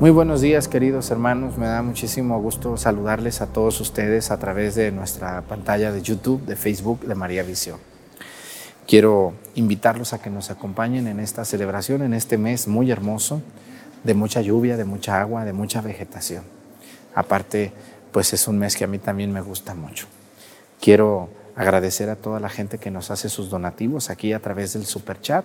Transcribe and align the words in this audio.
Muy 0.00 0.10
buenos 0.10 0.40
días 0.40 0.68
queridos 0.68 1.10
hermanos, 1.10 1.58
me 1.58 1.66
da 1.66 1.82
muchísimo 1.82 2.40
gusto 2.40 2.76
saludarles 2.76 3.40
a 3.40 3.48
todos 3.48 3.80
ustedes 3.80 4.30
a 4.30 4.38
través 4.38 4.76
de 4.76 4.92
nuestra 4.92 5.42
pantalla 5.42 5.90
de 5.90 6.02
YouTube, 6.02 6.46
de 6.46 6.54
Facebook 6.54 7.00
de 7.00 7.16
María 7.16 7.42
Visión. 7.42 7.80
Quiero 8.86 9.32
invitarlos 9.56 10.12
a 10.12 10.22
que 10.22 10.30
nos 10.30 10.52
acompañen 10.52 11.08
en 11.08 11.18
esta 11.18 11.44
celebración, 11.44 12.02
en 12.02 12.14
este 12.14 12.38
mes 12.38 12.68
muy 12.68 12.92
hermoso, 12.92 13.42
de 14.04 14.14
mucha 14.14 14.40
lluvia, 14.40 14.76
de 14.76 14.84
mucha 14.84 15.20
agua, 15.20 15.44
de 15.44 15.52
mucha 15.52 15.80
vegetación. 15.80 16.44
Aparte, 17.16 17.72
pues 18.12 18.32
es 18.32 18.46
un 18.46 18.56
mes 18.56 18.76
que 18.76 18.84
a 18.84 18.86
mí 18.86 19.00
también 19.00 19.32
me 19.32 19.40
gusta 19.40 19.74
mucho. 19.74 20.06
Quiero 20.80 21.28
agradecer 21.56 22.08
a 22.08 22.14
toda 22.14 22.38
la 22.38 22.50
gente 22.50 22.78
que 22.78 22.92
nos 22.92 23.10
hace 23.10 23.28
sus 23.28 23.50
donativos 23.50 24.10
aquí 24.10 24.32
a 24.32 24.38
través 24.38 24.74
del 24.74 24.86
super 24.86 25.20
chat 25.20 25.44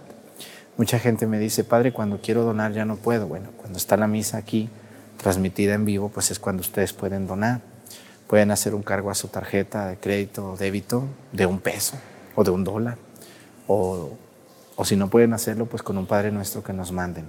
Mucha 0.77 0.97
gente 0.97 1.27
me 1.27 1.37
dice, 1.37 1.63
Padre, 1.63 1.93
cuando 1.93 2.19
quiero 2.19 2.43
donar 2.43 2.73
ya 2.73 2.85
no 2.85 2.95
puedo. 2.95 3.27
Bueno, 3.27 3.49
cuando 3.57 3.77
está 3.77 3.95
la 3.95 4.07
misa 4.07 4.37
aquí 4.37 4.69
transmitida 5.17 5.75
en 5.75 5.85
vivo, 5.85 6.09
pues 6.09 6.31
es 6.31 6.39
cuando 6.39 6.61
ustedes 6.61 6.93
pueden 6.93 7.27
donar. 7.27 7.61
Pueden 8.27 8.49
hacer 8.49 8.73
un 8.73 8.81
cargo 8.81 9.11
a 9.11 9.15
su 9.15 9.27
tarjeta 9.27 9.87
de 9.87 9.97
crédito 9.97 10.51
o 10.51 10.57
débito 10.57 11.03
de 11.31 11.45
un 11.45 11.59
peso 11.59 11.95
o 12.35 12.43
de 12.43 12.49
un 12.49 12.63
dólar. 12.63 12.97
O, 13.67 14.17
o 14.75 14.85
si 14.85 14.95
no 14.95 15.09
pueden 15.09 15.33
hacerlo, 15.33 15.67
pues 15.67 15.83
con 15.83 15.97
un 15.97 16.07
Padre 16.07 16.31
Nuestro 16.31 16.63
que 16.63 16.73
nos 16.73 16.91
manden. 16.91 17.25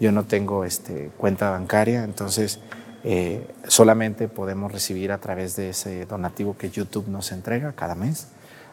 Yo 0.00 0.10
no 0.10 0.24
tengo 0.24 0.64
este, 0.64 1.10
cuenta 1.16 1.50
bancaria, 1.50 2.02
entonces 2.02 2.58
eh, 3.04 3.46
solamente 3.68 4.28
podemos 4.28 4.72
recibir 4.72 5.12
a 5.12 5.18
través 5.18 5.56
de 5.56 5.70
ese 5.70 6.06
donativo 6.06 6.56
que 6.56 6.70
YouTube 6.70 7.06
nos 7.08 7.30
entrega 7.30 7.72
cada 7.72 7.94
mes. 7.94 8.28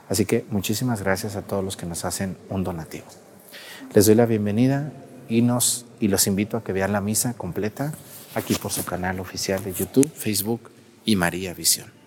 Así 0.10 0.26
que 0.26 0.46
muchísimas 0.50 1.04
gracias 1.04 1.36
a 1.36 1.42
todos 1.42 1.64
los 1.64 1.78
que 1.78 1.86
nos 1.86 2.06
hacen 2.06 2.38
un 2.50 2.64
donativo. 2.64 3.06
Les 3.94 4.06
doy 4.06 4.16
la 4.16 4.26
bienvenida 4.26 4.94
y, 5.28 5.42
nos, 5.42 5.86
y 6.00 6.08
los 6.08 6.26
invito 6.26 6.56
a 6.56 6.64
que 6.64 6.72
vean 6.72 6.94
la 6.94 7.02
misa 7.02 7.34
completa 7.34 7.94
aquí 8.36 8.56
por 8.56 8.72
su 8.72 8.86
canal 8.86 9.20
oficial 9.20 9.62
de 9.66 9.74
YouTube, 9.74 10.10
Facebook 10.16 10.72
y 11.04 11.18
María 11.18 11.54
Visión. 11.54 12.01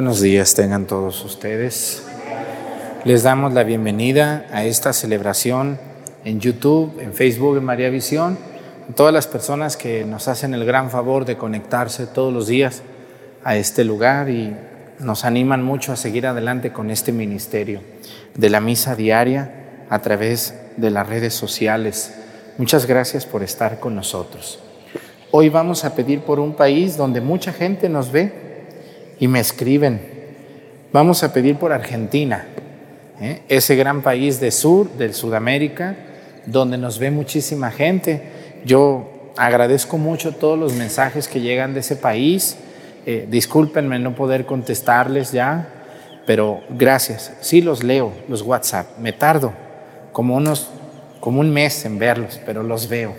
Buenos 0.00 0.22
días 0.22 0.54
tengan 0.54 0.86
todos 0.86 1.22
ustedes. 1.26 2.02
Les 3.04 3.22
damos 3.22 3.52
la 3.52 3.64
bienvenida 3.64 4.46
a 4.50 4.64
esta 4.64 4.94
celebración 4.94 5.78
en 6.24 6.40
YouTube, 6.40 6.98
en 7.00 7.12
Facebook, 7.12 7.58
en 7.58 7.64
María 7.64 7.90
Visión, 7.90 8.38
todas 8.96 9.12
las 9.12 9.26
personas 9.26 9.76
que 9.76 10.06
nos 10.06 10.26
hacen 10.26 10.54
el 10.54 10.64
gran 10.64 10.88
favor 10.88 11.26
de 11.26 11.36
conectarse 11.36 12.06
todos 12.06 12.32
los 12.32 12.46
días 12.46 12.80
a 13.44 13.56
este 13.56 13.84
lugar 13.84 14.30
y 14.30 14.56
nos 15.00 15.26
animan 15.26 15.62
mucho 15.62 15.92
a 15.92 15.96
seguir 15.96 16.26
adelante 16.26 16.72
con 16.72 16.90
este 16.90 17.12
ministerio 17.12 17.82
de 18.34 18.48
la 18.48 18.62
misa 18.62 18.96
diaria 18.96 19.84
a 19.90 19.98
través 19.98 20.54
de 20.78 20.90
las 20.90 21.06
redes 21.10 21.34
sociales. 21.34 22.14
Muchas 22.56 22.86
gracias 22.86 23.26
por 23.26 23.42
estar 23.42 23.78
con 23.80 23.96
nosotros. 23.96 24.60
Hoy 25.30 25.50
vamos 25.50 25.84
a 25.84 25.94
pedir 25.94 26.20
por 26.20 26.40
un 26.40 26.54
país 26.54 26.96
donde 26.96 27.20
mucha 27.20 27.52
gente 27.52 27.90
nos 27.90 28.10
ve 28.10 28.49
y 29.20 29.28
me 29.28 29.38
escriben, 29.38 30.00
vamos 30.92 31.22
a 31.22 31.32
pedir 31.32 31.56
por 31.56 31.72
Argentina, 31.72 32.46
¿eh? 33.20 33.42
ese 33.48 33.76
gran 33.76 34.02
país 34.02 34.40
de 34.40 34.50
sur, 34.50 34.90
del 34.92 35.12
Sudamérica, 35.12 35.94
donde 36.46 36.78
nos 36.78 36.98
ve 36.98 37.10
muchísima 37.10 37.70
gente. 37.70 38.22
Yo 38.64 39.32
agradezco 39.36 39.98
mucho 39.98 40.32
todos 40.34 40.58
los 40.58 40.72
mensajes 40.72 41.28
que 41.28 41.42
llegan 41.42 41.74
de 41.74 41.80
ese 41.80 41.96
país. 41.96 42.56
Eh, 43.04 43.26
discúlpenme 43.30 43.98
no 43.98 44.14
poder 44.14 44.46
contestarles 44.46 45.32
ya, 45.32 45.68
pero 46.26 46.60
gracias. 46.70 47.34
Sí 47.42 47.60
los 47.60 47.82
leo, 47.82 48.12
los 48.26 48.40
WhatsApp. 48.40 48.98
Me 48.98 49.12
tardo 49.12 49.52
como 50.12 50.34
unos, 50.34 50.70
como 51.20 51.40
un 51.40 51.50
mes 51.50 51.84
en 51.84 51.98
verlos, 51.98 52.40
pero 52.46 52.62
los 52.62 52.88
veo. 52.88 53.14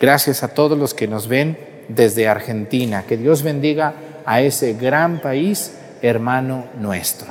Gracias 0.00 0.42
a 0.42 0.48
todos 0.48 0.78
los 0.78 0.94
que 0.94 1.06
nos 1.06 1.28
ven 1.28 1.58
desde 1.88 2.26
Argentina. 2.26 3.04
Que 3.06 3.18
Dios 3.18 3.42
bendiga 3.42 3.94
a 4.24 4.40
ese 4.40 4.74
gran 4.74 5.20
país, 5.20 5.72
hermano 6.02 6.64
nuestro. 6.78 7.28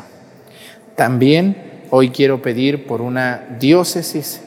También 0.96 1.86
hoy 1.90 2.10
quiero 2.10 2.42
pedir 2.42 2.86
por 2.86 3.02
una 3.02 3.58
diócesis, 3.60 4.42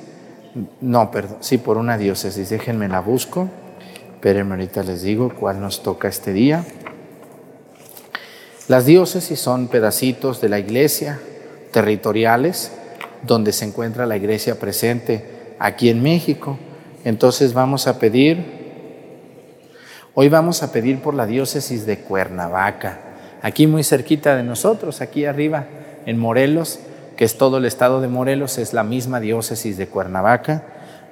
no, 0.80 1.10
perdón, 1.10 1.38
sí, 1.40 1.58
por 1.58 1.78
una 1.78 1.98
diócesis, 1.98 2.50
déjenme 2.50 2.88
la 2.88 3.00
busco, 3.00 3.48
pero 4.20 4.46
ahorita 4.46 4.82
les 4.82 5.02
digo 5.02 5.32
cuál 5.34 5.60
nos 5.60 5.82
toca 5.82 6.08
este 6.08 6.32
día. 6.32 6.64
Las 8.68 8.86
diócesis 8.86 9.40
son 9.40 9.68
pedacitos 9.68 10.40
de 10.40 10.48
la 10.48 10.58
iglesia, 10.58 11.18
territoriales, 11.72 12.70
donde 13.22 13.52
se 13.52 13.64
encuentra 13.64 14.06
la 14.06 14.16
iglesia 14.16 14.58
presente 14.58 15.54
aquí 15.58 15.88
en 15.88 16.02
México. 16.02 16.58
Entonces 17.04 17.54
vamos 17.54 17.86
a 17.86 17.98
pedir, 17.98 18.61
hoy 20.14 20.28
vamos 20.28 20.62
a 20.62 20.72
pedir 20.72 21.00
por 21.00 21.14
la 21.14 21.26
diócesis 21.26 21.86
de 21.86 21.98
Cuernavaca, 21.98 22.98
aquí 23.42 23.66
muy 23.66 23.82
cerquita 23.82 24.36
de 24.36 24.42
nosotros, 24.42 25.00
aquí 25.00 25.24
arriba 25.24 25.66
en 26.06 26.18
Morelos, 26.18 26.80
que 27.16 27.24
es 27.24 27.38
todo 27.38 27.58
el 27.58 27.64
estado 27.64 28.00
de 28.00 28.08
Morelos, 28.08 28.58
es 28.58 28.72
la 28.72 28.82
misma 28.82 29.20
diócesis 29.20 29.76
de 29.76 29.86
Cuernavaca. 29.86 30.64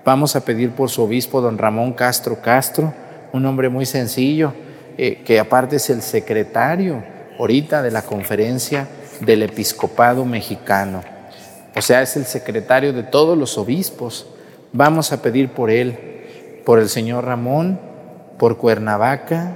Vamos 0.05 0.37
a 0.37 0.45
pedir 0.45 0.71
por 0.73 0.91
su 0.91 1.03
obispo, 1.03 1.41
don 1.41 1.59
Ramón 1.59 1.93
Castro 1.93 2.41
Castro, 2.41 2.93
un 3.33 3.47
hombre 3.47 3.69
muy 3.69 3.87
sencillo, 3.87 4.53
eh, 4.99 5.23
que 5.25 5.39
aparte 5.39 5.77
es 5.77 5.89
el 5.91 6.03
secretario 6.03 7.03
ahorita 7.39 7.83
de 7.83 7.91
la 7.91 8.03
conferencia 8.03 8.89
del 9.21 9.43
episcopado 9.43 10.25
mexicano. 10.25 11.03
O 11.77 11.83
sea, 11.83 12.03
es 12.03 12.17
el 12.17 12.25
secretario 12.25 12.93
de 12.93 13.05
todos 13.05 13.39
los 13.39 13.57
obispos. 13.57 14.27
Vamos 14.73 15.13
a 15.13 15.23
pedir 15.23 15.51
por 15.51 15.71
él, 15.71 15.99
por 16.65 16.79
el 16.79 16.89
señor 16.89 17.25
Ramón, 17.25 17.90
por 18.41 18.57
Cuernavaca, 18.57 19.55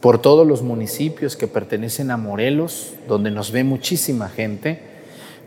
por 0.00 0.18
todos 0.20 0.46
los 0.46 0.60
municipios 0.60 1.34
que 1.34 1.46
pertenecen 1.46 2.10
a 2.10 2.18
Morelos, 2.18 2.92
donde 3.08 3.30
nos 3.30 3.52
ve 3.52 3.64
muchísima 3.64 4.28
gente. 4.28 4.82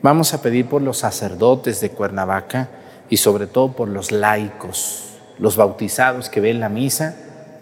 Vamos 0.02 0.34
a 0.34 0.42
pedir 0.42 0.66
por 0.66 0.82
los 0.82 0.98
sacerdotes 0.98 1.80
de 1.80 1.92
Cuernavaca 1.92 2.70
y 3.08 3.18
sobre 3.18 3.46
todo 3.46 3.74
por 3.74 3.88
los 3.88 4.12
laicos, 4.12 5.10
los 5.38 5.56
bautizados 5.56 6.28
que 6.28 6.42
ven 6.42 6.60
la 6.60 6.70
misa 6.70 7.16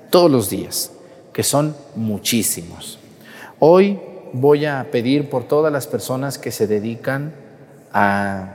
todos 0.09 0.31
los 0.31 0.49
días 0.49 0.93
que 1.33 1.43
son 1.43 1.75
muchísimos. 1.93 2.97
Hoy 3.59 3.99
voy 4.31 4.67
a 4.67 4.87
pedir 4.89 5.29
por 5.29 5.43
todas 5.43 5.73
las 5.73 5.87
personas 5.87 6.37
que 6.37 6.51
se 6.51 6.65
dedican 6.65 7.33
a, 7.91 8.53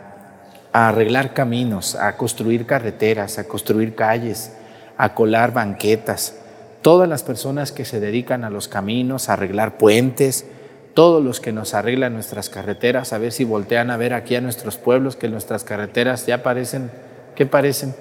arreglar 0.73 1.35
caminos, 1.35 1.95
a 1.95 2.17
construir 2.17 2.65
carreteras, 2.65 3.39
a 3.39 3.45
construir 3.45 3.95
calles, 3.95 4.53
a 4.97 5.15
colar 5.15 5.53
banquetas, 5.53 6.37
todas 6.83 7.09
las 7.09 7.23
personas 7.23 7.73
que 7.73 7.85
se 7.85 8.01
dedican 8.01 8.45
a 8.45 8.51
los 8.51 8.69
caminos, 8.69 9.29
a 9.29 9.35
arreglar 9.35 9.79
puentes, 9.79 10.47
todos 10.95 11.23
los 11.23 11.41
que 11.41 11.53
nos 11.53 11.75
arreglan 11.75 12.15
nuestras 12.15 12.49
carreteras, 12.49 13.13
a 13.13 13.19
ver 13.19 13.33
si 13.33 13.45
voltean 13.45 13.91
a 13.91 13.97
ver 13.97 14.15
aquí 14.15 14.35
a 14.35 14.41
nuestros 14.41 14.77
pueblos 14.77 15.17
que 15.17 15.29
nuestras 15.29 15.65
carreteras 15.65 16.27
ya 16.27 16.43
parecen, 16.43 16.91
¿qué 17.35 17.45
parecen? 17.47 17.95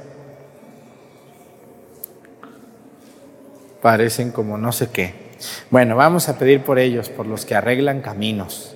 parecen 3.86 4.32
como 4.32 4.58
no 4.58 4.72
sé 4.72 4.90
qué. 4.90 5.14
Bueno, 5.70 5.96
vamos 5.96 6.28
a 6.28 6.40
pedir 6.40 6.64
por 6.64 6.80
ellos, 6.80 7.10
por 7.10 7.28
los 7.28 7.46
que 7.46 7.54
arreglan 7.54 8.02
caminos. 8.02 8.76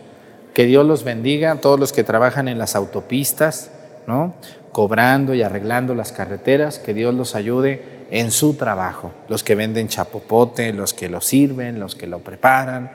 Que 0.53 0.65
Dios 0.65 0.85
los 0.85 1.03
bendiga, 1.03 1.55
todos 1.55 1.79
los 1.79 1.93
que 1.93 2.03
trabajan 2.03 2.47
en 2.47 2.59
las 2.59 2.75
autopistas, 2.75 3.71
¿no? 4.07 4.35
Cobrando 4.71 5.33
y 5.33 5.41
arreglando 5.41 5.95
las 5.95 6.11
carreteras, 6.11 6.79
que 6.79 6.93
Dios 6.93 7.13
los 7.13 7.35
ayude 7.35 8.05
en 8.11 8.31
su 8.31 8.53
trabajo. 8.55 9.11
Los 9.27 9.43
que 9.43 9.55
venden 9.55 9.87
chapopote, 9.87 10.73
los 10.73 10.93
que 10.93 11.09
lo 11.09 11.21
sirven, 11.21 11.79
los 11.79 11.95
que 11.95 12.07
lo 12.07 12.19
preparan, 12.19 12.91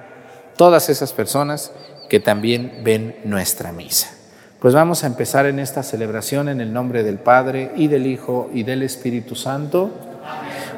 todas 0.56 0.88
esas 0.88 1.12
personas 1.12 1.72
que 2.08 2.20
también 2.20 2.80
ven 2.84 3.16
nuestra 3.24 3.72
misa. 3.72 4.10
Pues 4.60 4.72
vamos 4.72 5.04
a 5.04 5.06
empezar 5.06 5.46
en 5.46 5.58
esta 5.58 5.82
celebración 5.82 6.48
en 6.48 6.60
el 6.60 6.72
nombre 6.72 7.02
del 7.02 7.18
Padre 7.18 7.72
y 7.76 7.88
del 7.88 8.06
Hijo 8.06 8.50
y 8.52 8.62
del 8.62 8.82
Espíritu 8.82 9.34
Santo. 9.34 9.90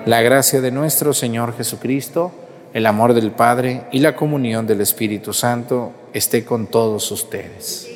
La 0.07 0.23
gracia 0.23 0.61
de 0.61 0.73
nuestro 0.73 1.13
Señor 1.13 1.57
Jesucristo, 1.57 2.33
el 2.75 2.87
amor 2.87 3.15
del 3.15 3.31
Padre 3.31 3.85
y 3.93 4.01
la 4.01 4.17
comunión 4.17 4.67
del 4.67 4.81
Espíritu 4.81 5.33
Santo 5.33 5.93
esté 6.13 6.45
con 6.45 6.67
todos 6.67 7.11
ustedes. 7.13 7.96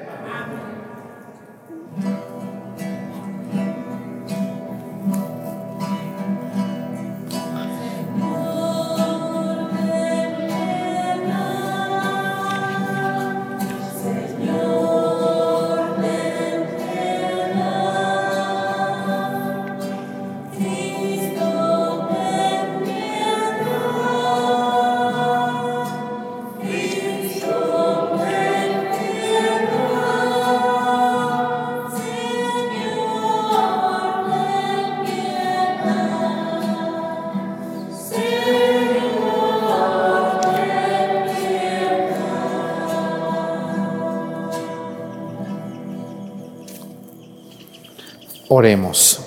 Oremos. 48.53 49.21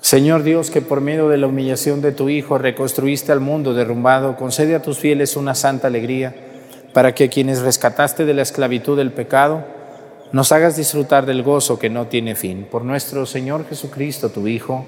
Señor 0.00 0.42
Dios, 0.42 0.72
que 0.72 0.82
por 0.82 1.00
medio 1.00 1.28
de 1.28 1.38
la 1.38 1.46
humillación 1.46 2.02
de 2.02 2.10
tu 2.10 2.28
Hijo 2.28 2.58
reconstruiste 2.58 3.30
al 3.30 3.38
mundo 3.38 3.74
derrumbado, 3.74 4.36
concede 4.36 4.74
a 4.74 4.82
tus 4.82 4.98
fieles 4.98 5.36
una 5.36 5.54
santa 5.54 5.86
alegría, 5.86 6.34
para 6.92 7.14
que 7.14 7.28
quienes 7.28 7.60
rescataste 7.60 8.24
de 8.24 8.34
la 8.34 8.42
esclavitud 8.42 8.96
del 8.96 9.12
pecado, 9.12 9.64
nos 10.32 10.50
hagas 10.50 10.76
disfrutar 10.76 11.26
del 11.26 11.44
gozo 11.44 11.78
que 11.78 11.90
no 11.90 12.08
tiene 12.08 12.34
fin. 12.34 12.66
Por 12.68 12.84
nuestro 12.84 13.24
Señor 13.24 13.68
Jesucristo, 13.68 14.30
tu 14.30 14.48
Hijo, 14.48 14.84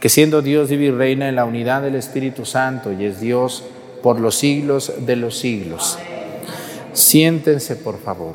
que 0.00 0.08
siendo 0.08 0.40
Dios 0.40 0.70
vive 0.70 0.86
y 0.86 0.90
reina 0.90 1.28
en 1.28 1.36
la 1.36 1.44
unidad 1.44 1.82
del 1.82 1.94
Espíritu 1.94 2.46
Santo 2.46 2.90
y 2.90 3.04
es 3.04 3.20
Dios 3.20 3.62
por 4.02 4.18
los 4.18 4.34
siglos 4.34 4.92
de 5.00 5.16
los 5.16 5.38
siglos. 5.38 5.98
Siéntense, 6.94 7.76
por 7.76 8.00
favor. 8.00 8.34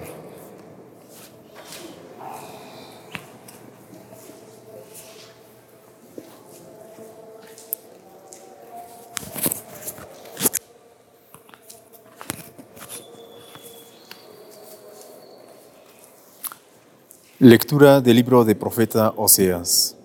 Lectura 17.39 18.01
del 18.01 18.15
libro 18.15 18.45
de 18.45 18.55
profeta 18.55 19.13
Oseas. 19.17 19.95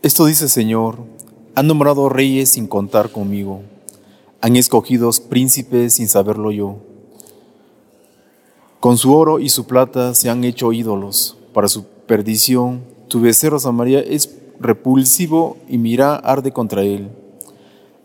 Esto 0.00 0.26
dice 0.26 0.48
Señor, 0.48 0.98
han 1.56 1.66
nombrado 1.66 2.08
reyes 2.08 2.50
sin 2.50 2.68
contar 2.68 3.10
conmigo, 3.10 3.62
han 4.40 4.54
escogido 4.54 5.10
príncipes 5.28 5.94
sin 5.94 6.06
saberlo 6.06 6.52
yo. 6.52 6.76
Con 8.78 8.96
su 8.96 9.12
oro 9.12 9.40
y 9.40 9.48
su 9.48 9.66
plata 9.66 10.14
se 10.14 10.30
han 10.30 10.44
hecho 10.44 10.72
ídolos. 10.72 11.36
Para 11.52 11.66
su 11.66 11.82
perdición, 12.06 12.84
tu 13.08 13.20
becerro 13.20 13.58
Samaria 13.58 13.98
es 13.98 14.38
repulsivo 14.60 15.56
y 15.68 15.78
mira 15.78 16.14
arde 16.14 16.52
contra 16.52 16.82
él. 16.82 17.10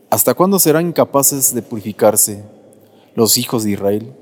¿Hasta 0.09 0.33
cuándo 0.33 0.57
serán 0.57 0.87
incapaces 0.87 1.53
de 1.53 1.61
purificarse 1.61 2.43
los 3.13 3.37
hijos 3.37 3.65
de 3.65 3.71
Israel? 3.71 4.13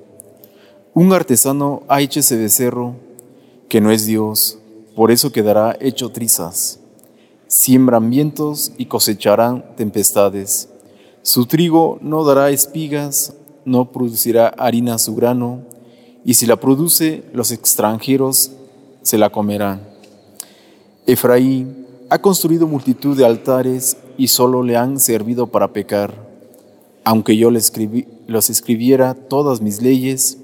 Un 0.93 1.13
artesano 1.13 1.83
ha 1.87 2.01
hecho 2.01 2.19
ese 2.19 2.35
becerro 2.35 2.95
que 3.69 3.79
no 3.79 3.91
es 3.91 4.05
Dios, 4.05 4.59
por 4.93 5.09
eso 5.09 5.31
quedará 5.31 5.77
hecho 5.79 6.11
trizas. 6.11 6.80
Siembran 7.51 8.09
vientos 8.09 8.71
y 8.77 8.85
cosecharán 8.85 9.75
tempestades. 9.75 10.69
Su 11.21 11.47
trigo 11.47 11.99
no 12.01 12.23
dará 12.23 12.49
espigas, 12.49 13.33
no 13.65 13.91
producirá 13.91 14.47
harina 14.47 14.97
su 14.97 15.15
grano, 15.15 15.59
y 16.23 16.35
si 16.35 16.45
la 16.45 16.55
produce, 16.55 17.25
los 17.33 17.51
extranjeros 17.51 18.53
se 19.01 19.17
la 19.17 19.31
comerán. 19.31 19.81
Efraín 21.05 21.85
ha 22.09 22.19
construido 22.19 22.67
multitud 22.67 23.17
de 23.17 23.25
altares 23.25 23.97
y 24.17 24.29
solo 24.29 24.63
le 24.63 24.77
han 24.77 24.97
servido 24.97 25.47
para 25.47 25.73
pecar. 25.73 26.13
Aunque 27.03 27.35
yo 27.35 27.51
les 27.51 27.69
escribiera 28.49 29.13
todas 29.13 29.59
mis 29.59 29.81
leyes, 29.81 30.37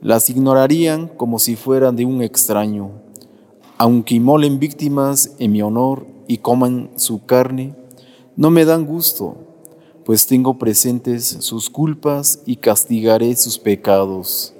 las 0.00 0.30
ignorarían 0.30 1.06
como 1.06 1.38
si 1.38 1.54
fueran 1.54 1.96
de 1.96 2.06
un 2.06 2.22
extraño. 2.22 2.92
Aunque 3.76 4.14
inmolen 4.14 4.58
víctimas 4.58 5.32
en 5.38 5.52
mi 5.52 5.60
honor 5.60 6.06
y 6.30 6.38
coman 6.38 6.90
su 6.94 7.26
carne, 7.26 7.74
no 8.36 8.50
me 8.50 8.64
dan 8.64 8.86
gusto, 8.86 9.34
pues 10.04 10.28
tengo 10.28 10.58
presentes 10.58 11.24
sus 11.40 11.68
culpas 11.68 12.40
y 12.46 12.54
castigaré 12.54 13.34
sus 13.34 13.58
pecados. 13.58 14.54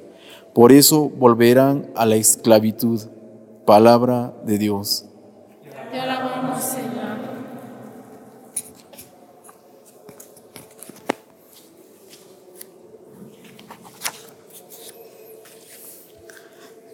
Por 0.52 0.72
eso 0.72 1.08
volverán 1.08 1.88
a 1.94 2.06
la 2.06 2.16
esclavitud. 2.16 3.02
Palabra 3.66 4.34
de 4.44 4.58
Dios. 4.58 5.04
Te 5.92 6.00
alabamos, 6.00 6.60
Señor. 6.60 6.90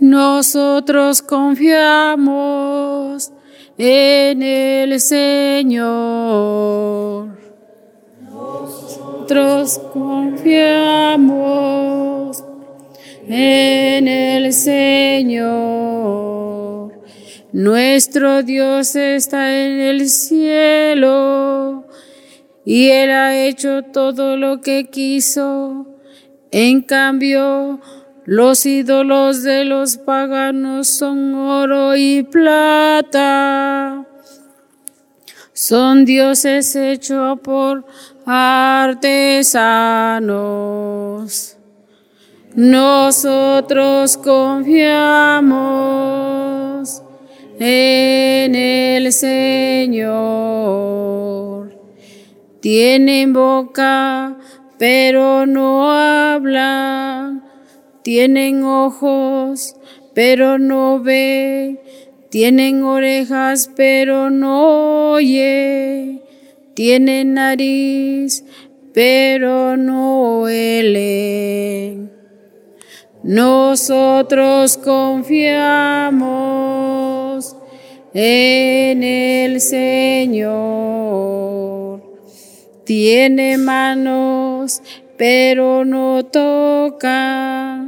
Nosotros 0.01 1.23
confiamos 1.23 2.67
en 3.79 4.43
el 4.43 5.01
Señor. 5.01 5.87
Nosotros 8.23 9.79
confiamos 9.93 11.27
en 13.29 14.09
el 14.09 14.53
Señor. 14.53 16.07
Nuestro 17.53 18.43
Dios 18.43 18.97
está 18.97 19.57
en 19.65 19.81
el 19.81 20.09
cielo 20.11 21.87
y 22.65 22.89
Él 22.91 23.11
ha 23.11 23.47
hecho 23.47 23.83
todo 23.83 24.37
lo 24.37 24.61
que 24.61 24.91
quiso. 24.91 25.87
En 26.51 26.83
cambio, 26.83 27.81
los 28.27 28.67
ídolos 28.67 29.43
de 29.45 29.65
los 29.65 29.97
paganos 29.99 30.89
son 30.89 31.33
oro 31.35 31.95
y 31.95 32.25
plata. 32.25 34.05
Son 35.53 36.05
dioses 36.05 36.75
hechos 36.75 37.39
por 37.39 37.87
artesanos. 38.27 39.17
Nosotros 42.57 44.17
confiamos 44.17 45.47
en 47.61 48.55
el 48.57 49.13
Señor. 49.13 50.17
Tienen 52.61 53.33
boca, 53.33 54.37
pero 54.79 55.47
no 55.47 55.93
hablan 55.93 57.16
tienen 58.07 58.63
ojos, 58.63 59.75
pero 60.15 60.61
no 60.61 61.01
ve. 61.01 61.81
Tienen 62.31 62.85
orejas, 62.85 63.69
pero 63.75 64.31
no 64.31 65.11
oye. 65.11 66.23
Tienen 66.75 67.35
nariz, 67.35 68.45
pero 68.95 69.77
no 69.77 70.43
huele. 70.43 71.99
Nosotros 73.25 74.77
confiamos 74.77 76.15
en 78.15 79.03
el 79.03 79.61
Señor. 79.61 80.55
Tiene 82.85 83.59
manos, 83.59 84.81
pero 85.17 85.85
no 85.85 86.25
toca 86.25 87.86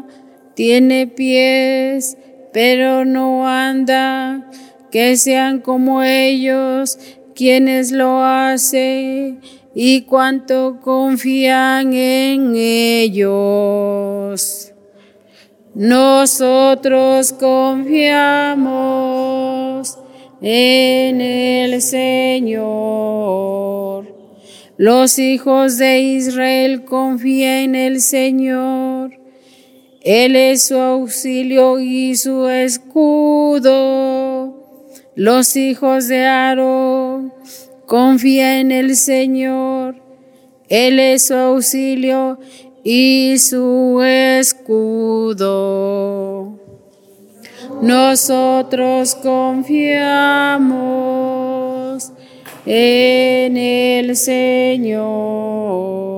tiene 0.59 1.07
pies, 1.07 2.19
pero 2.53 3.05
no 3.05 3.47
anda, 3.47 4.51
que 4.91 5.17
sean 5.17 5.61
como 5.61 6.03
ellos 6.03 6.99
quienes 7.33 7.93
lo 7.93 8.25
hacen 8.25 9.41
y 9.73 10.01
cuánto 10.01 10.81
confían 10.83 11.93
en 11.95 12.57
ellos. 12.57 13.53
Nosotros 15.77 17.33
confiamos 17.35 18.57
en 20.43 21.21
el 21.21 21.81
Señor. 21.81 22.67
Los 24.77 25.21
hijos 25.21 25.79
de 25.79 26.01
Israel 26.01 26.85
confían 26.85 27.77
en 27.77 27.77
el 27.77 28.01
Señor 28.01 28.88
él 30.03 30.37
es 30.37 30.69
su 30.69 30.77
auxilio 30.77 31.81
y 31.81 32.15
su 32.17 32.47
escudo. 32.49 33.75
Los 35.15 35.57
hijos 35.57 36.09
de 36.09 36.25
Aarón 36.25 37.35
confían 37.87 38.59
en 38.59 38.73
el 38.73 38.97
Señor. 38.97 39.97
Él 40.69 41.01
es 41.01 41.27
su 41.27 41.35
auxilio 41.35 42.39
y 42.85 43.35
su 43.39 44.03
escudo. 44.03 45.49
Nosotros 47.83 49.15
confiamos 49.17 50.79
en 52.67 53.57
el 53.57 54.17
Señor. 54.17 56.18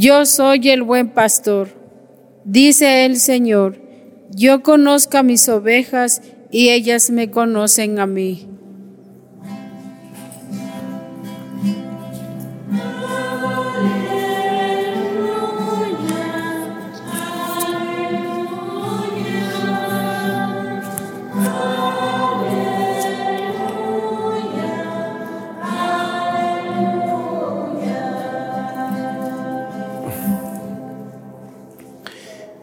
Yo 0.00 0.24
soy 0.24 0.70
el 0.70 0.82
buen 0.82 1.10
pastor, 1.10 1.68
dice 2.46 3.04
el 3.04 3.16
Señor. 3.18 3.76
Yo 4.30 4.62
conozco 4.62 5.18
a 5.18 5.22
mis 5.22 5.46
ovejas 5.50 6.22
y 6.50 6.70
ellas 6.70 7.10
me 7.10 7.30
conocen 7.30 7.98
a 7.98 8.06
mí. 8.06 8.49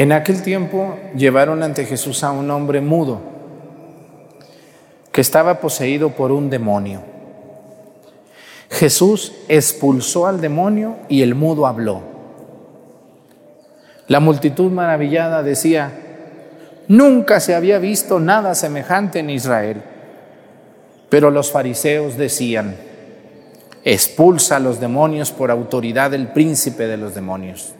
En 0.00 0.12
aquel 0.12 0.40
tiempo 0.40 0.96
llevaron 1.14 1.62
ante 1.62 1.84
Jesús 1.84 2.24
a 2.24 2.30
un 2.30 2.50
hombre 2.50 2.80
mudo 2.80 3.20
que 5.12 5.20
estaba 5.20 5.60
poseído 5.60 6.08
por 6.08 6.32
un 6.32 6.48
demonio. 6.48 7.02
Jesús 8.70 9.34
expulsó 9.46 10.26
al 10.26 10.40
demonio 10.40 10.96
y 11.10 11.20
el 11.20 11.34
mudo 11.34 11.66
habló. 11.66 12.00
La 14.08 14.20
multitud 14.20 14.70
maravillada 14.70 15.42
decía, 15.42 15.92
nunca 16.88 17.38
se 17.38 17.54
había 17.54 17.78
visto 17.78 18.18
nada 18.20 18.54
semejante 18.54 19.18
en 19.18 19.28
Israel. 19.28 19.82
Pero 21.10 21.30
los 21.30 21.52
fariseos 21.52 22.16
decían, 22.16 22.74
expulsa 23.84 24.56
a 24.56 24.60
los 24.60 24.80
demonios 24.80 25.30
por 25.30 25.50
autoridad 25.50 26.10
del 26.10 26.28
príncipe 26.28 26.86
de 26.86 26.96
los 26.96 27.14
demonios. 27.14 27.74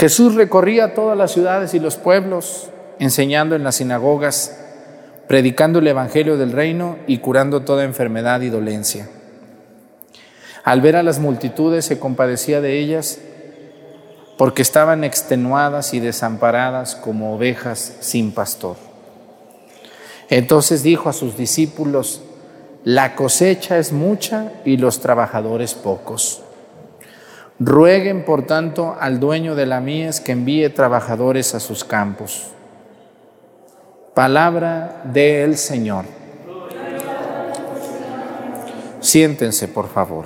Jesús 0.00 0.34
recorría 0.34 0.94
todas 0.94 1.14
las 1.14 1.30
ciudades 1.30 1.74
y 1.74 1.78
los 1.78 1.96
pueblos, 1.96 2.70
enseñando 2.98 3.54
en 3.54 3.64
las 3.64 3.74
sinagogas, 3.74 4.58
predicando 5.28 5.80
el 5.80 5.88
Evangelio 5.88 6.38
del 6.38 6.52
reino 6.52 6.96
y 7.06 7.18
curando 7.18 7.64
toda 7.64 7.84
enfermedad 7.84 8.40
y 8.40 8.48
dolencia. 8.48 9.10
Al 10.64 10.80
ver 10.80 10.96
a 10.96 11.02
las 11.02 11.18
multitudes 11.18 11.84
se 11.84 11.98
compadecía 11.98 12.62
de 12.62 12.78
ellas 12.78 13.18
porque 14.38 14.62
estaban 14.62 15.04
extenuadas 15.04 15.92
y 15.92 16.00
desamparadas 16.00 16.96
como 16.96 17.34
ovejas 17.34 17.98
sin 18.00 18.32
pastor. 18.32 18.78
Entonces 20.30 20.82
dijo 20.82 21.10
a 21.10 21.12
sus 21.12 21.36
discípulos, 21.36 22.22
la 22.84 23.14
cosecha 23.14 23.76
es 23.76 23.92
mucha 23.92 24.50
y 24.64 24.78
los 24.78 25.00
trabajadores 25.00 25.74
pocos. 25.74 26.42
Rueguen, 27.62 28.24
por 28.24 28.46
tanto, 28.46 28.96
al 28.98 29.20
dueño 29.20 29.54
de 29.54 29.66
la 29.66 29.80
mies 29.80 30.20
que 30.20 30.32
envíe 30.32 30.70
trabajadores 30.70 31.54
a 31.54 31.60
sus 31.60 31.84
campos. 31.84 32.52
Palabra 34.14 35.02
del 35.04 35.58
Señor. 35.58 36.06
Siéntense, 39.00 39.68
por 39.68 39.90
favor. 39.90 40.24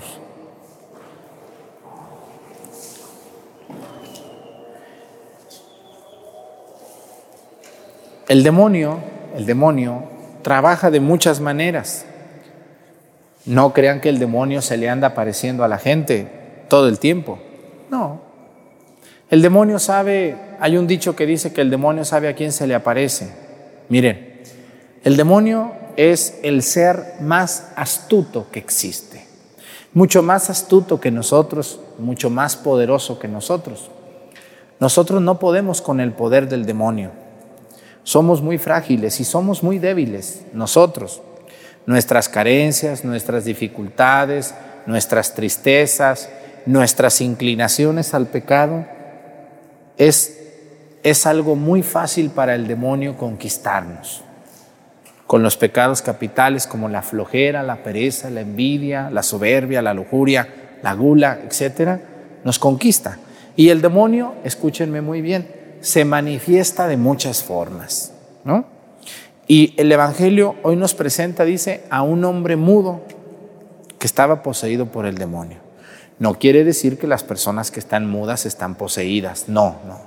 El 8.29 8.45
demonio, 8.45 9.00
el 9.35 9.45
demonio 9.45 10.05
trabaja 10.43 10.93
de 10.93 11.00
muchas 11.00 11.41
maneras. 11.41 12.07
No 13.45 13.73
crean 13.73 14.00
que 14.00 14.09
el 14.09 14.21
demonio 14.21 14.62
se 14.62 14.76
le 14.76 14.88
anda 14.88 15.09
apareciendo 15.09 15.64
a 15.64 15.69
la 15.69 15.79
gente 15.79 16.43
todo 16.75 16.88
el 16.88 16.99
tiempo. 16.99 17.38
No. 17.88 18.21
El 19.31 19.43
demonio 19.43 19.78
sabe, 19.78 20.37
hay 20.59 20.76
un 20.76 20.88
dicho 20.88 21.14
que 21.14 21.25
dice 21.25 21.53
que 21.53 21.61
el 21.61 21.70
demonio 21.70 22.05
sabe 22.05 22.27
a 22.27 22.35
quién 22.35 22.51
se 22.51 22.66
le 22.66 22.75
aparece. 22.75 23.33
Miren, 23.88 24.42
el 25.05 25.16
demonio 25.16 25.70
es 25.96 26.40
el 26.42 26.64
ser 26.64 27.14
más 27.20 27.70
astuto 27.77 28.48
que 28.51 28.59
existe. 28.59 29.25
Mucho 29.92 30.20
más 30.25 30.51
astuto 30.51 30.98
que 30.98 31.12
nosotros, 31.12 31.79
mucho 32.01 32.29
más 32.29 32.57
poderoso 32.57 33.20
que 33.20 33.29
nosotros. 33.29 33.88
Nosotros 34.81 35.22
no 35.22 35.38
podemos 35.38 35.81
con 35.81 36.01
el 36.01 36.11
poder 36.11 36.48
del 36.48 36.66
demonio. 36.66 37.12
Somos 38.03 38.42
muy 38.42 38.59
frágiles 38.59 39.20
y 39.20 39.25
somos 39.25 39.62
muy 39.62 39.79
débiles 39.79 40.42
nosotros. 40.53 41.22
Nuestras 41.87 42.29
carencias, 42.29 43.05
nuestras 43.05 43.44
dificultades, 43.44 44.57
nuestras 44.87 45.37
tristezas, 45.37 46.29
nuestras 46.66 47.20
inclinaciones 47.20 48.14
al 48.14 48.27
pecado, 48.27 48.87
es, 49.96 50.38
es 51.03 51.27
algo 51.27 51.57
muy 51.57 51.83
fácil 51.83 52.31
para 52.31 52.55
el 52.55 52.66
demonio 52.66 53.16
conquistarnos. 53.16 54.22
Con 55.27 55.42
los 55.42 55.57
pecados 55.57 56.03
capitales 56.03 56.66
como 56.66 56.88
la 56.88 57.03
flojera, 57.03 57.62
la 57.62 57.83
pereza, 57.83 58.31
la 58.31 58.40
envidia, 58.40 59.11
la 59.11 59.22
soberbia, 59.22 59.83
la 59.83 59.94
lujuria, 59.94 60.48
la 60.83 60.94
gula, 60.94 61.38
etcétera, 61.46 62.00
nos 62.44 62.59
conquista. 62.59 63.18
Y 63.57 63.70
el 63.70 63.81
demonio, 63.81 64.35
escúchenme 64.44 65.00
muy 65.00 65.22
bien, 65.22 65.48
se 65.81 66.05
manifiesta 66.05 66.87
de 66.88 66.96
muchas 66.96 67.42
formas, 67.42 68.12
¿no? 68.44 68.66
Y 69.46 69.74
el 69.77 69.92
Evangelio 69.92 70.57
hoy 70.62 70.77
nos 70.77 70.94
presenta, 70.94 71.44
dice, 71.44 71.85
a 71.90 72.03
un 72.03 72.24
hombre 72.24 72.57
mudo 72.57 73.03
que 73.98 74.07
estaba 74.07 74.42
poseído 74.42 74.87
por 74.87 75.07
el 75.07 75.16
demonio. 75.16 75.63
No 76.18 76.38
quiere 76.38 76.64
decir 76.64 76.98
que 76.98 77.07
las 77.07 77.24
personas 77.24 77.70
que 77.70 77.81
están 77.81 78.09
mudas 78.09 78.46
están 78.46 78.77
poseídas, 78.77 79.48
no, 79.48 79.79
no. 79.87 79.98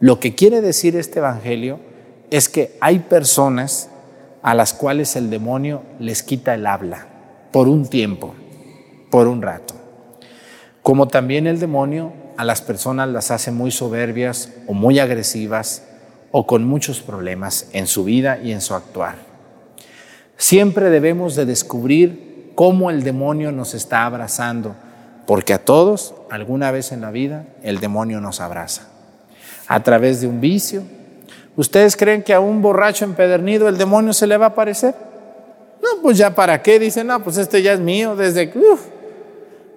Lo 0.00 0.20
que 0.20 0.34
quiere 0.34 0.60
decir 0.60 0.96
este 0.96 1.18
Evangelio 1.18 1.78
es 2.30 2.48
que 2.48 2.76
hay 2.80 3.00
personas 3.00 3.90
a 4.42 4.54
las 4.54 4.74
cuales 4.74 5.16
el 5.16 5.30
demonio 5.30 5.82
les 5.98 6.22
quita 6.22 6.54
el 6.54 6.66
habla 6.66 7.06
por 7.52 7.68
un 7.68 7.86
tiempo, 7.86 8.34
por 9.10 9.28
un 9.28 9.42
rato. 9.42 9.74
Como 10.82 11.08
también 11.08 11.46
el 11.46 11.60
demonio 11.60 12.12
a 12.36 12.44
las 12.44 12.60
personas 12.60 13.08
las 13.08 13.30
hace 13.30 13.50
muy 13.50 13.70
soberbias 13.70 14.50
o 14.66 14.74
muy 14.74 14.98
agresivas 14.98 15.84
o 16.32 16.46
con 16.46 16.64
muchos 16.64 17.00
problemas 17.00 17.68
en 17.72 17.86
su 17.86 18.04
vida 18.04 18.38
y 18.42 18.52
en 18.52 18.60
su 18.60 18.74
actuar. 18.74 19.16
Siempre 20.36 20.90
debemos 20.90 21.36
de 21.36 21.46
descubrir 21.46 22.52
cómo 22.54 22.90
el 22.90 23.04
demonio 23.04 23.52
nos 23.52 23.72
está 23.74 24.04
abrazando 24.04 24.74
porque 25.26 25.54
a 25.54 25.64
todos, 25.64 26.14
alguna 26.30 26.70
vez 26.70 26.92
en 26.92 27.00
la 27.00 27.10
vida, 27.10 27.46
el 27.62 27.80
demonio 27.80 28.20
nos 28.20 28.40
abraza. 28.40 28.88
A 29.66 29.82
través 29.82 30.20
de 30.20 30.26
un 30.26 30.40
vicio. 30.40 30.82
¿Ustedes 31.56 31.96
creen 31.96 32.22
que 32.22 32.34
a 32.34 32.40
un 32.40 32.60
borracho 32.60 33.04
empedernido 33.04 33.68
el 33.68 33.78
demonio 33.78 34.12
se 34.12 34.26
le 34.26 34.36
va 34.36 34.46
a 34.46 34.48
aparecer? 34.50 34.94
No, 35.82 36.02
pues 36.02 36.18
ya 36.18 36.34
para 36.34 36.60
qué. 36.62 36.78
Dicen, 36.78 37.06
no, 37.06 37.22
pues 37.22 37.38
este 37.38 37.62
ya 37.62 37.72
es 37.72 37.80
mío 37.80 38.16
desde 38.16 38.50
que... 38.50 38.60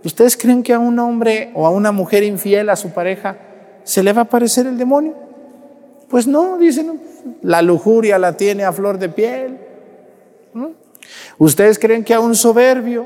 ¿Ustedes 0.03 0.38
creen 0.38 0.63
que 0.63 0.73
a 0.73 0.79
un 0.79 0.97
hombre 0.99 1.51
o 1.53 1.65
a 1.65 1.69
una 1.69 1.91
mujer 1.91 2.23
infiel 2.23 2.69
a 2.69 2.75
su 2.75 2.91
pareja 2.91 3.38
se 3.83 4.03
le 4.03 4.13
va 4.13 4.21
a 4.21 4.23
aparecer 4.25 4.65
el 4.65 4.77
demonio? 4.77 5.15
Pues 6.10 6.27
no, 6.27 6.57
dicen, 6.57 7.01
la 7.41 7.62
lujuria 7.62 8.17
la 8.17 8.38
tiene 8.38 8.63
a 8.63 8.71
flor 8.71 8.97
de 8.97 9.10
piel. 9.10 9.57
¿Ustedes 11.38 11.77
creen 11.77 12.03
que 12.03 12.13
a 12.13 12.19
un 12.19 12.36
soberbio 12.36 13.05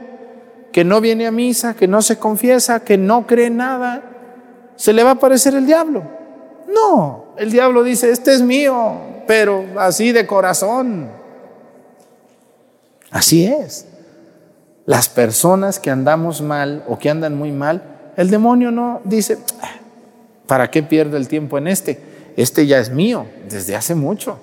que 0.71 0.83
no 0.83 1.01
viene 1.01 1.27
a 1.27 1.31
misa, 1.31 1.73
que 1.73 1.87
no 1.87 2.01
se 2.01 2.17
confiesa, 2.17 2.81
que 2.81 2.97
no 2.97 3.27
cree 3.27 3.49
nada, 3.49 4.03
se 4.75 4.93
le 4.93 5.03
va 5.03 5.11
a 5.11 5.13
aparecer 5.13 5.53
el 5.53 5.65
diablo. 5.65 6.03
No, 6.73 7.33
el 7.37 7.51
diablo 7.51 7.83
dice, 7.83 8.11
este 8.11 8.33
es 8.33 8.41
mío, 8.41 8.93
pero 9.27 9.65
así 9.77 10.11
de 10.11 10.25
corazón. 10.25 11.09
Así 13.11 13.45
es. 13.45 13.87
Las 14.85 15.09
personas 15.09 15.79
que 15.79 15.91
andamos 15.91 16.41
mal 16.41 16.83
o 16.87 16.97
que 16.97 17.09
andan 17.09 17.35
muy 17.35 17.51
mal, 17.51 17.83
el 18.17 18.29
demonio 18.29 18.71
no 18.71 19.01
dice, 19.03 19.37
¿para 20.47 20.71
qué 20.71 20.81
pierdo 20.81 21.17
el 21.17 21.27
tiempo 21.27 21.57
en 21.57 21.67
este? 21.67 21.99
Este 22.37 22.65
ya 22.65 22.79
es 22.79 22.89
mío 22.89 23.25
desde 23.49 23.75
hace 23.75 23.95
mucho. 23.95 24.39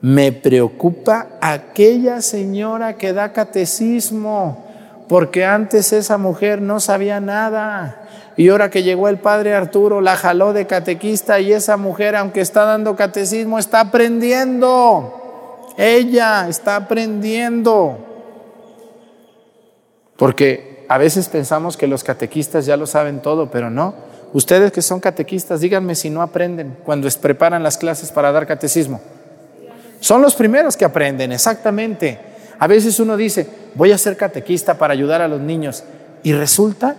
Me 0.00 0.32
preocupa 0.32 1.28
aquella 1.40 2.22
señora 2.22 2.96
que 2.96 3.12
da 3.12 3.32
catecismo 3.32 4.71
porque 5.12 5.44
antes 5.44 5.92
esa 5.92 6.16
mujer 6.16 6.62
no 6.62 6.80
sabía 6.80 7.20
nada. 7.20 8.08
Y 8.34 8.48
ahora 8.48 8.70
que 8.70 8.82
llegó 8.82 9.10
el 9.10 9.18
padre 9.18 9.54
Arturo, 9.54 10.00
la 10.00 10.16
jaló 10.16 10.54
de 10.54 10.66
catequista 10.66 11.38
y 11.38 11.52
esa 11.52 11.76
mujer, 11.76 12.16
aunque 12.16 12.40
está 12.40 12.64
dando 12.64 12.96
catecismo, 12.96 13.58
está 13.58 13.80
aprendiendo. 13.80 15.68
Ella 15.76 16.48
está 16.48 16.76
aprendiendo. 16.76 17.98
Porque 20.16 20.86
a 20.88 20.96
veces 20.96 21.28
pensamos 21.28 21.76
que 21.76 21.86
los 21.86 22.02
catequistas 22.02 22.64
ya 22.64 22.78
lo 22.78 22.86
saben 22.86 23.20
todo, 23.20 23.50
pero 23.50 23.68
no. 23.68 23.92
Ustedes 24.32 24.72
que 24.72 24.80
son 24.80 24.98
catequistas, 24.98 25.60
díganme 25.60 25.94
si 25.94 26.08
no 26.08 26.22
aprenden 26.22 26.78
cuando 26.86 27.06
preparan 27.20 27.62
las 27.62 27.76
clases 27.76 28.10
para 28.10 28.32
dar 28.32 28.46
catecismo. 28.46 28.98
Son 30.00 30.22
los 30.22 30.34
primeros 30.34 30.74
que 30.74 30.86
aprenden, 30.86 31.32
exactamente. 31.32 32.31
A 32.62 32.68
veces 32.68 33.00
uno 33.00 33.16
dice, 33.16 33.48
voy 33.74 33.90
a 33.90 33.98
ser 33.98 34.16
catequista 34.16 34.78
para 34.78 34.92
ayudar 34.92 35.20
a 35.20 35.26
los 35.26 35.40
niños 35.40 35.82
y 36.22 36.32
resulta 36.32 36.94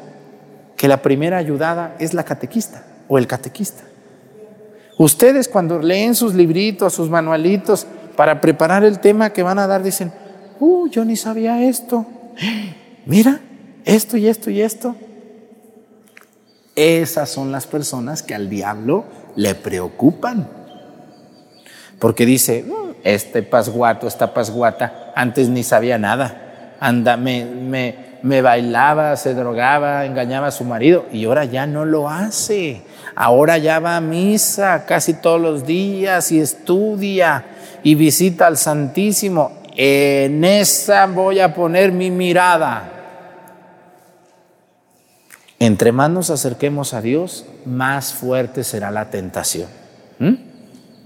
que 0.75 0.89
la 0.89 1.01
primera 1.01 1.37
ayudada 1.37 1.95
es 1.99 2.13
la 2.13 2.25
catequista 2.25 2.83
o 3.07 3.17
el 3.17 3.27
catequista. 3.27 3.81
Ustedes 4.97 5.47
cuando 5.47 5.79
leen 5.79 6.15
sus 6.15 6.33
libritos, 6.33 6.91
sus 6.91 7.09
manualitos 7.09 7.87
para 8.17 8.41
preparar 8.41 8.83
el 8.83 8.99
tema 8.99 9.29
que 9.29 9.41
van 9.41 9.57
a 9.57 9.65
dar, 9.65 9.83
dicen, 9.83 10.11
uh, 10.59 10.89
yo 10.89 11.05
ni 11.05 11.15
sabía 11.15 11.63
esto. 11.63 12.07
Mira, 13.05 13.39
esto 13.85 14.17
y 14.17 14.27
esto 14.27 14.49
y 14.49 14.59
esto. 14.59 14.97
Esas 16.75 17.29
son 17.29 17.53
las 17.53 17.67
personas 17.67 18.21
que 18.21 18.35
al 18.35 18.49
diablo 18.49 19.05
le 19.37 19.55
preocupan. 19.55 20.45
Porque 22.03 22.25
dice, 22.25 22.65
mm, 22.67 22.95
este 23.05 23.43
pasguato, 23.43 24.07
esta 24.07 24.33
pasguata, 24.33 25.13
antes 25.15 25.47
ni 25.47 25.63
sabía 25.63 25.97
nada. 25.97 26.75
Anda, 26.81 27.15
me, 27.15 27.45
me, 27.45 27.95
me 28.23 28.41
bailaba, 28.41 29.15
se 29.15 29.33
drogaba, 29.33 30.03
engañaba 30.03 30.47
a 30.47 30.51
su 30.51 30.65
marido 30.65 31.05
y 31.13 31.23
ahora 31.23 31.45
ya 31.45 31.65
no 31.65 31.85
lo 31.85 32.09
hace. 32.09 32.81
Ahora 33.15 33.57
ya 33.57 33.79
va 33.79 33.95
a 33.95 34.01
misa 34.01 34.85
casi 34.85 35.13
todos 35.13 35.39
los 35.39 35.65
días 35.65 36.29
y 36.33 36.41
estudia 36.41 37.45
y 37.83 37.95
visita 37.95 38.47
al 38.47 38.57
Santísimo. 38.57 39.61
En 39.73 40.43
esa 40.43 41.05
voy 41.05 41.39
a 41.39 41.55
poner 41.55 41.93
mi 41.93 42.11
mirada. 42.11 42.91
Entre 45.57 45.93
más 45.93 46.09
nos 46.09 46.29
acerquemos 46.29 46.93
a 46.93 46.99
Dios, 46.99 47.45
más 47.65 48.11
fuerte 48.11 48.65
será 48.65 48.91
la 48.91 49.09
tentación. 49.09 49.69
¿Mm? 50.19 50.51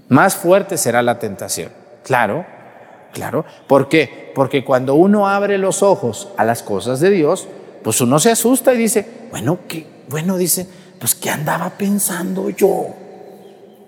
Más 0.08 0.36
fuerte 0.36 0.76
será 0.78 1.02
la 1.02 1.18
tentación. 1.18 1.70
Claro, 2.02 2.46
claro. 3.12 3.44
¿Por 3.66 3.88
qué? 3.88 4.32
Porque 4.34 4.64
cuando 4.64 4.94
uno 4.94 5.28
abre 5.28 5.58
los 5.58 5.82
ojos 5.82 6.28
a 6.36 6.44
las 6.44 6.62
cosas 6.62 7.00
de 7.00 7.10
Dios, 7.10 7.46
pues 7.82 8.00
uno 8.00 8.18
se 8.18 8.30
asusta 8.30 8.74
y 8.74 8.78
dice, 8.78 9.06
bueno, 9.30 9.58
¿qué? 9.68 9.86
Bueno, 10.08 10.38
dice, 10.38 10.66
pues 10.98 11.14
¿qué 11.14 11.30
andaba 11.30 11.70
pensando 11.70 12.50
yo? 12.50 12.86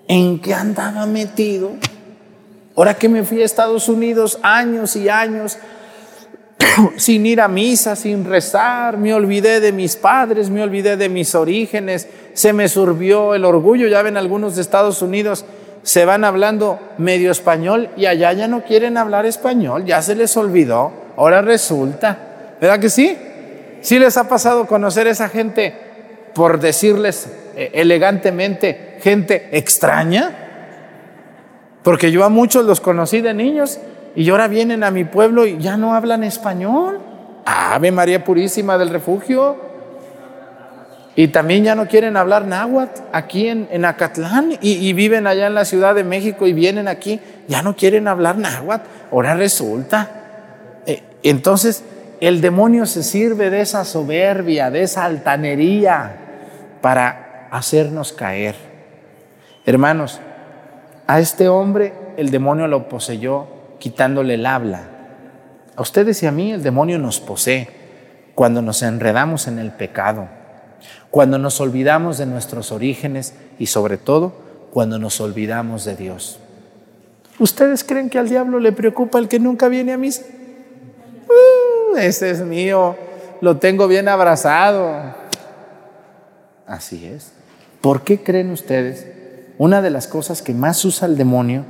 ¿En 0.07 0.39
qué 0.39 0.53
andaba 0.53 1.05
metido? 1.05 1.71
Ahora 2.75 2.93
que 2.93 3.09
me 3.09 3.23
fui 3.23 3.41
a 3.41 3.45
Estados 3.45 3.89
Unidos 3.89 4.39
años 4.43 4.95
y 4.95 5.09
años 5.09 5.57
sin 6.97 7.25
ir 7.25 7.41
a 7.41 7.47
misa, 7.47 7.95
sin 7.95 8.25
rezar, 8.25 8.97
me 8.97 9.13
olvidé 9.13 9.59
de 9.59 9.71
mis 9.71 9.95
padres, 9.95 10.49
me 10.49 10.61
olvidé 10.61 10.97
de 10.97 11.09
mis 11.09 11.33
orígenes, 11.35 12.07
se 12.33 12.53
me 12.53 12.69
surbió 12.69 13.35
el 13.35 13.45
orgullo, 13.45 13.87
ya 13.87 14.01
ven 14.01 14.17
algunos 14.17 14.55
de 14.55 14.61
Estados 14.61 15.01
Unidos 15.01 15.45
se 15.83 16.05
van 16.05 16.23
hablando 16.23 16.79
medio 16.97 17.31
español 17.31 17.89
y 17.97 18.05
allá 18.05 18.33
ya 18.33 18.47
no 18.47 18.63
quieren 18.63 18.97
hablar 18.97 19.25
español, 19.25 19.85
ya 19.85 20.01
se 20.01 20.15
les 20.15 20.35
olvidó, 20.37 20.91
ahora 21.17 21.41
resulta, 21.41 22.17
¿verdad 22.59 22.79
que 22.79 22.89
sí? 22.89 23.17
¿Sí 23.81 23.97
les 23.97 24.15
ha 24.17 24.29
pasado 24.29 24.67
conocer 24.67 25.07
esa 25.07 25.27
gente, 25.27 25.73
por 26.35 26.59
decirles 26.59 27.27
eh, 27.55 27.71
elegantemente, 27.73 28.97
gente 29.01 29.49
extraña? 29.51 30.37
Porque 31.83 32.11
yo 32.11 32.23
a 32.23 32.29
muchos 32.29 32.65
los 32.65 32.79
conocí 32.79 33.21
de 33.21 33.33
niños 33.33 33.79
y 34.15 34.29
ahora 34.29 34.47
vienen 34.47 34.83
a 34.83 34.91
mi 34.91 35.03
pueblo 35.03 35.47
y 35.47 35.57
ya 35.57 35.77
no 35.77 35.95
hablan 35.95 36.23
español. 36.23 36.99
Ave 37.45 37.91
María 37.91 38.23
Purísima 38.23 38.77
del 38.77 38.89
Refugio. 38.89 39.70
Y 41.15 41.27
también 41.27 41.63
ya 41.63 41.75
no 41.75 41.87
quieren 41.87 42.15
hablar 42.15 42.45
náhuatl 42.45 43.01
aquí 43.11 43.47
en, 43.47 43.67
en 43.71 43.83
Acatlán 43.83 44.57
y, 44.61 44.93
viven 44.93 45.27
allá 45.27 45.47
en 45.47 45.55
la 45.55 45.65
Ciudad 45.65 45.93
de 45.93 46.05
México 46.05 46.47
y 46.47 46.53
vienen 46.53 46.87
aquí, 46.87 47.19
ya 47.47 47.61
no 47.61 47.75
quieren 47.75 48.07
hablar 48.07 48.37
náhuatl. 48.37 48.85
Ahora 49.11 49.35
resulta. 49.35 50.09
Eh, 50.85 51.03
entonces, 51.23 51.83
el 52.21 52.39
demonio 52.39 52.85
se 52.85 53.03
sirve 53.03 53.49
de 53.49 53.61
esa 53.61 53.83
soberbia, 53.83 54.71
de 54.71 54.83
esa 54.83 55.03
altanería 55.03 56.15
para 56.81 57.47
hacernos 57.51 58.13
caer. 58.13 58.55
Hermanos, 59.65 60.21
a 61.07 61.19
este 61.19 61.49
hombre 61.49 61.93
el 62.17 62.31
demonio 62.31 62.67
lo 62.67 62.87
poseyó 62.87 63.47
quitándole 63.79 64.35
el 64.35 64.45
habla. 64.45 64.83
A 65.75 65.81
ustedes 65.81 66.21
y 66.23 66.27
a 66.27 66.31
mí 66.31 66.51
el 66.51 66.63
demonio 66.63 66.99
nos 66.99 67.19
posee 67.19 67.67
cuando 68.35 68.61
nos 68.61 68.81
enredamos 68.81 69.47
en 69.47 69.59
el 69.59 69.71
pecado, 69.71 70.29
cuando 71.09 71.37
nos 71.37 71.59
olvidamos 71.61 72.17
de 72.17 72.25
nuestros 72.25 72.71
orígenes 72.71 73.33
y 73.59 73.67
sobre 73.67 73.97
todo 73.97 74.33
cuando 74.71 74.99
nos 74.99 75.19
olvidamos 75.21 75.85
de 75.85 75.95
Dios. 75.95 76.39
¿Ustedes 77.39 77.83
creen 77.83 78.09
que 78.09 78.19
al 78.19 78.29
diablo 78.29 78.59
le 78.59 78.71
preocupa 78.71 79.19
el 79.19 79.27
que 79.27 79.39
nunca 79.39 79.67
viene 79.67 79.93
a 79.93 79.97
misa? 79.97 80.23
Uh, 81.27 81.97
ese 81.97 82.29
es 82.29 82.41
mío, 82.41 82.95
lo 83.41 83.57
tengo 83.57 83.87
bien 83.87 84.07
abrazado. 84.07 85.15
Así 86.67 87.05
es. 87.05 87.31
¿Por 87.81 88.03
qué 88.03 88.21
creen 88.21 88.51
ustedes? 88.51 89.07
Una 89.57 89.81
de 89.81 89.89
las 89.89 90.07
cosas 90.07 90.41
que 90.41 90.53
más 90.53 90.83
usa 90.85 91.07
el 91.07 91.17
demonio 91.17 91.65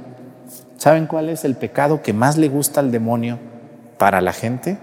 ¿Saben 0.82 1.06
cuál 1.06 1.30
es 1.30 1.46
el 1.46 1.54
pecado 1.54 2.02
que 2.02 2.12
más 2.12 2.40
le 2.40 2.50
gusta 2.50 2.80
al 2.80 2.92
demonio 2.92 3.38
para 4.00 4.20
la 4.20 4.34
gente? 4.34 4.80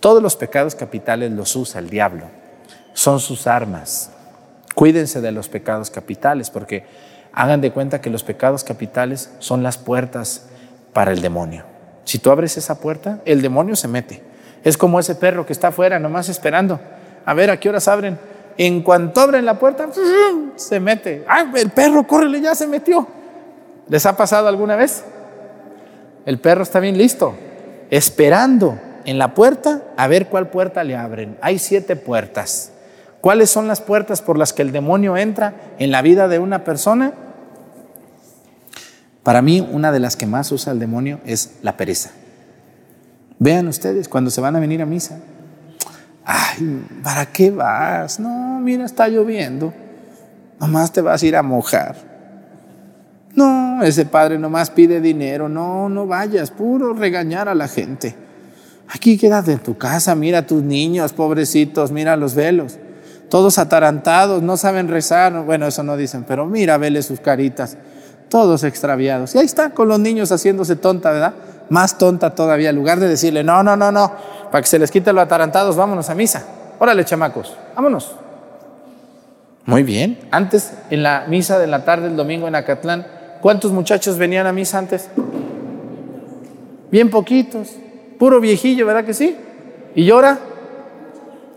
Todos 0.00 0.20
los 0.20 0.34
pecados 0.34 0.74
capitales 0.74 1.30
los 1.30 1.54
usa 1.54 1.80
el 1.80 1.88
diablo. 1.88 2.24
Son 2.92 3.20
sus 3.20 3.46
armas. 3.46 4.10
Cuídense 4.74 5.20
de 5.20 5.32
los 5.32 5.48
pecados 5.48 5.90
capitales 5.90 6.50
porque 6.50 6.84
hagan 7.32 7.60
de 7.60 7.72
cuenta 7.72 8.00
que 8.00 8.10
los 8.10 8.22
pecados 8.22 8.64
capitales 8.64 9.30
son 9.38 9.62
las 9.62 9.78
puertas 9.78 10.46
para 10.92 11.12
el 11.12 11.20
demonio. 11.20 11.64
Si 12.04 12.18
tú 12.18 12.30
abres 12.30 12.56
esa 12.56 12.80
puerta, 12.80 13.20
el 13.24 13.42
demonio 13.42 13.76
se 13.76 13.88
mete. 13.88 14.22
Es 14.64 14.76
como 14.76 14.98
ese 15.00 15.14
perro 15.14 15.46
que 15.46 15.52
está 15.52 15.68
afuera 15.68 15.98
nomás 15.98 16.28
esperando. 16.28 16.80
A 17.24 17.34
ver, 17.34 17.50
¿a 17.50 17.58
qué 17.58 17.68
horas 17.68 17.88
abren? 17.88 18.18
En 18.56 18.82
cuanto 18.82 19.20
abren 19.20 19.44
la 19.44 19.58
puerta, 19.58 19.88
se 20.56 20.80
mete. 20.80 21.24
¡Ay, 21.28 21.46
el 21.56 21.70
perro, 21.70 22.06
córrele, 22.06 22.40
ya 22.40 22.54
se 22.54 22.66
metió! 22.66 23.06
¿Les 23.88 24.04
ha 24.06 24.16
pasado 24.16 24.48
alguna 24.48 24.76
vez? 24.76 25.04
El 26.26 26.38
perro 26.38 26.62
está 26.62 26.80
bien 26.80 26.98
listo, 26.98 27.34
esperando 27.90 28.78
en 29.04 29.18
la 29.18 29.34
puerta 29.34 29.82
a 29.96 30.06
ver 30.06 30.26
cuál 30.26 30.48
puerta 30.48 30.84
le 30.84 30.96
abren. 30.96 31.38
Hay 31.40 31.58
siete 31.58 31.96
puertas. 31.96 32.72
¿Cuáles 33.20 33.50
son 33.50 33.68
las 33.68 33.80
puertas 33.80 34.22
por 34.22 34.38
las 34.38 34.52
que 34.52 34.62
el 34.62 34.72
demonio 34.72 35.16
entra 35.16 35.54
en 35.78 35.90
la 35.90 36.00
vida 36.02 36.28
de 36.28 36.38
una 36.38 36.64
persona? 36.64 37.12
Para 39.22 39.42
mí, 39.42 39.66
una 39.70 39.92
de 39.92 40.00
las 40.00 40.16
que 40.16 40.26
más 40.26 40.50
usa 40.52 40.72
el 40.72 40.78
demonio 40.78 41.20
es 41.26 41.58
la 41.62 41.76
pereza. 41.76 42.10
Vean 43.38 43.68
ustedes 43.68 44.08
cuando 44.08 44.30
se 44.30 44.40
van 44.40 44.56
a 44.56 44.60
venir 44.60 44.80
a 44.80 44.86
misa. 44.86 45.18
Ay, 46.24 46.84
¿para 47.02 47.26
qué 47.26 47.50
vas? 47.50 48.20
No, 48.20 48.60
mira, 48.60 48.84
está 48.84 49.08
lloviendo. 49.08 49.72
Nomás 50.58 50.92
te 50.92 51.00
vas 51.00 51.22
a 51.22 51.26
ir 51.26 51.36
a 51.36 51.42
mojar. 51.42 51.96
No, 53.34 53.82
ese 53.82 54.06
padre 54.06 54.38
nomás 54.38 54.70
pide 54.70 55.00
dinero. 55.00 55.48
No, 55.48 55.88
no 55.88 56.06
vayas, 56.06 56.50
puro 56.50 56.94
regañar 56.94 57.48
a 57.48 57.54
la 57.54 57.68
gente. 57.68 58.14
Aquí 58.88 59.16
quédate 59.16 59.52
en 59.52 59.60
tu 59.60 59.78
casa, 59.78 60.14
mira 60.14 60.38
a 60.38 60.46
tus 60.46 60.62
niños, 60.62 61.12
pobrecitos, 61.12 61.92
mira 61.92 62.16
los 62.16 62.34
velos. 62.34 62.78
Todos 63.30 63.58
atarantados, 63.58 64.42
no 64.42 64.58
saben 64.58 64.88
rezar. 64.88 65.44
Bueno, 65.44 65.66
eso 65.66 65.82
no 65.82 65.96
dicen, 65.96 66.24
pero 66.28 66.44
mira, 66.44 66.76
vele 66.76 67.02
sus 67.02 67.20
caritas. 67.20 67.78
Todos 68.28 68.62
extraviados. 68.64 69.34
Y 69.34 69.38
ahí 69.38 69.46
está 69.46 69.70
con 69.70 69.88
los 69.88 69.98
niños 69.98 70.30
haciéndose 70.30 70.76
tonta, 70.76 71.10
¿verdad? 71.10 71.32
Más 71.70 71.96
tonta 71.96 72.34
todavía. 72.34 72.70
En 72.70 72.76
lugar 72.76 73.00
de 73.00 73.08
decirle, 73.08 73.42
no, 73.42 73.62
no, 73.62 73.76
no, 73.76 73.90
no, 73.90 74.12
para 74.50 74.60
que 74.60 74.68
se 74.68 74.78
les 74.78 74.90
quite 74.90 75.12
los 75.12 75.22
atarantados, 75.22 75.76
vámonos 75.76 76.10
a 76.10 76.14
misa. 76.14 76.44
Órale, 76.78 77.04
chamacos, 77.04 77.56
vámonos. 77.74 78.16
Muy 79.64 79.82
bien. 79.82 80.18
Antes, 80.30 80.72
en 80.90 81.02
la 81.02 81.24
misa 81.28 81.58
de 81.58 81.66
la 81.68 81.84
tarde, 81.84 82.08
el 82.08 82.16
domingo 82.16 82.48
en 82.48 82.56
Acatlán, 82.56 83.06
¿Cuántos 83.40 83.72
muchachos 83.72 84.18
venían 84.18 84.46
a 84.46 84.52
misa 84.52 84.78
antes? 84.78 85.08
Bien 86.90 87.08
poquitos. 87.08 87.70
Puro 88.18 88.38
viejillo, 88.38 88.84
¿verdad 88.84 89.04
que 89.04 89.14
sí? 89.14 89.34
¿Y 89.94 90.10
ahora? 90.10 90.38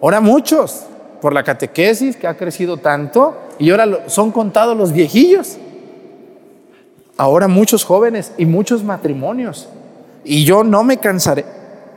Ahora 0.01 0.21
muchos, 0.21 0.85
por 1.23 1.31
la 1.31 1.41
catequesis 1.41 2.17
que 2.17 2.27
ha 2.27 2.35
crecido 2.35 2.75
tanto, 2.75 3.37
y 3.57 3.71
ahora 3.71 4.09
son 4.09 4.33
contados 4.33 4.75
los 4.75 4.91
viejillos. 4.91 5.55
Ahora 7.15 7.47
muchos 7.47 7.85
jóvenes 7.85 8.33
y 8.37 8.45
muchos 8.45 8.83
matrimonios. 8.83 9.69
Y 10.25 10.43
yo 10.43 10.65
no 10.65 10.83
me 10.83 10.97
cansaré 10.97 11.45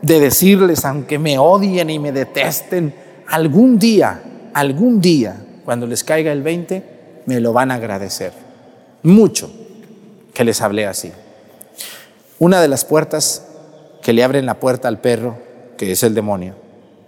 de 0.00 0.20
decirles, 0.20 0.84
aunque 0.84 1.18
me 1.18 1.40
odien 1.40 1.90
y 1.90 1.98
me 1.98 2.12
detesten, 2.12 2.94
algún 3.26 3.80
día, 3.80 4.22
algún 4.54 5.00
día, 5.00 5.44
cuando 5.64 5.88
les 5.88 6.04
caiga 6.04 6.30
el 6.30 6.44
20, 6.44 7.22
me 7.26 7.40
lo 7.40 7.52
van 7.52 7.72
a 7.72 7.74
agradecer. 7.74 8.32
Mucho 9.02 9.50
que 10.34 10.44
les 10.44 10.62
hablé 10.62 10.86
así. 10.86 11.10
Una 12.38 12.60
de 12.60 12.68
las 12.68 12.84
puertas 12.84 13.44
que 14.02 14.12
le 14.12 14.22
abren 14.22 14.46
la 14.46 14.60
puerta 14.60 14.86
al 14.86 15.00
perro, 15.00 15.36
que 15.76 15.90
es 15.90 16.04
el 16.04 16.14
demonio, 16.14 16.54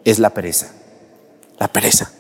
es 0.05 0.19
la 0.19 0.31
pereza. 0.31 0.73
La 1.59 1.69
pereza. 1.69 2.11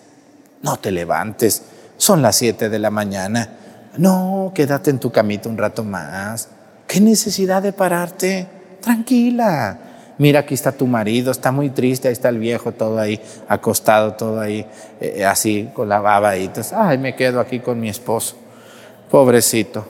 No 0.62 0.76
te 0.76 0.90
levantes, 0.90 1.62
son 1.96 2.22
las 2.22 2.36
7 2.36 2.68
de 2.68 2.78
la 2.78 2.90
mañana. 2.90 3.48
No, 3.96 4.52
quédate 4.54 4.90
en 4.90 4.98
tu 4.98 5.10
camita 5.10 5.48
un 5.48 5.58
rato 5.58 5.84
más. 5.84 6.48
¿Qué 6.86 7.00
necesidad 7.00 7.62
de 7.62 7.72
pararte? 7.72 8.46
Tranquila. 8.80 9.78
Mira, 10.18 10.40
aquí 10.40 10.54
está 10.54 10.72
tu 10.72 10.86
marido, 10.86 11.30
está 11.30 11.52
muy 11.52 11.70
triste, 11.70 12.08
ahí 12.08 12.12
está 12.12 12.28
el 12.28 12.38
viejo, 12.38 12.72
todo 12.72 12.98
ahí, 12.98 13.20
acostado, 13.46 14.14
todo 14.14 14.40
ahí, 14.40 14.66
eh, 15.00 15.24
así, 15.24 15.70
con 15.74 15.88
la 15.88 16.00
baba 16.00 16.30
ahí. 16.30 16.46
Entonces, 16.46 16.72
ay, 16.72 16.98
me 16.98 17.14
quedo 17.14 17.38
aquí 17.38 17.60
con 17.60 17.80
mi 17.80 17.88
esposo. 17.88 18.36
Pobrecito. 19.10 19.86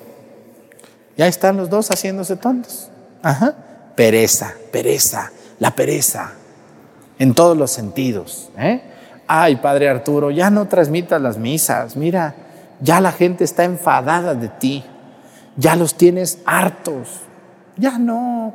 Ya 1.16 1.26
están 1.26 1.56
los 1.56 1.70
dos 1.70 1.88
haciéndose 1.90 2.36
tontos. 2.36 2.90
Ajá. 3.22 3.54
Pereza, 3.96 4.52
pereza, 4.70 5.32
la 5.58 5.74
pereza, 5.74 6.32
en 7.18 7.34
todos 7.34 7.56
los 7.56 7.70
sentidos. 7.70 8.50
¿eh? 8.58 8.82
Ay, 9.28 9.56
Padre 9.56 9.90
Arturo, 9.90 10.30
ya 10.30 10.48
no 10.48 10.66
transmitas 10.66 11.20
las 11.20 11.36
misas. 11.36 11.96
Mira, 11.96 12.34
ya 12.80 13.00
la 13.00 13.12
gente 13.12 13.44
está 13.44 13.64
enfadada 13.64 14.34
de 14.34 14.48
ti. 14.48 14.84
Ya 15.56 15.76
los 15.76 15.94
tienes 15.94 16.38
hartos. 16.46 17.20
Ya 17.76 17.98
no. 17.98 18.54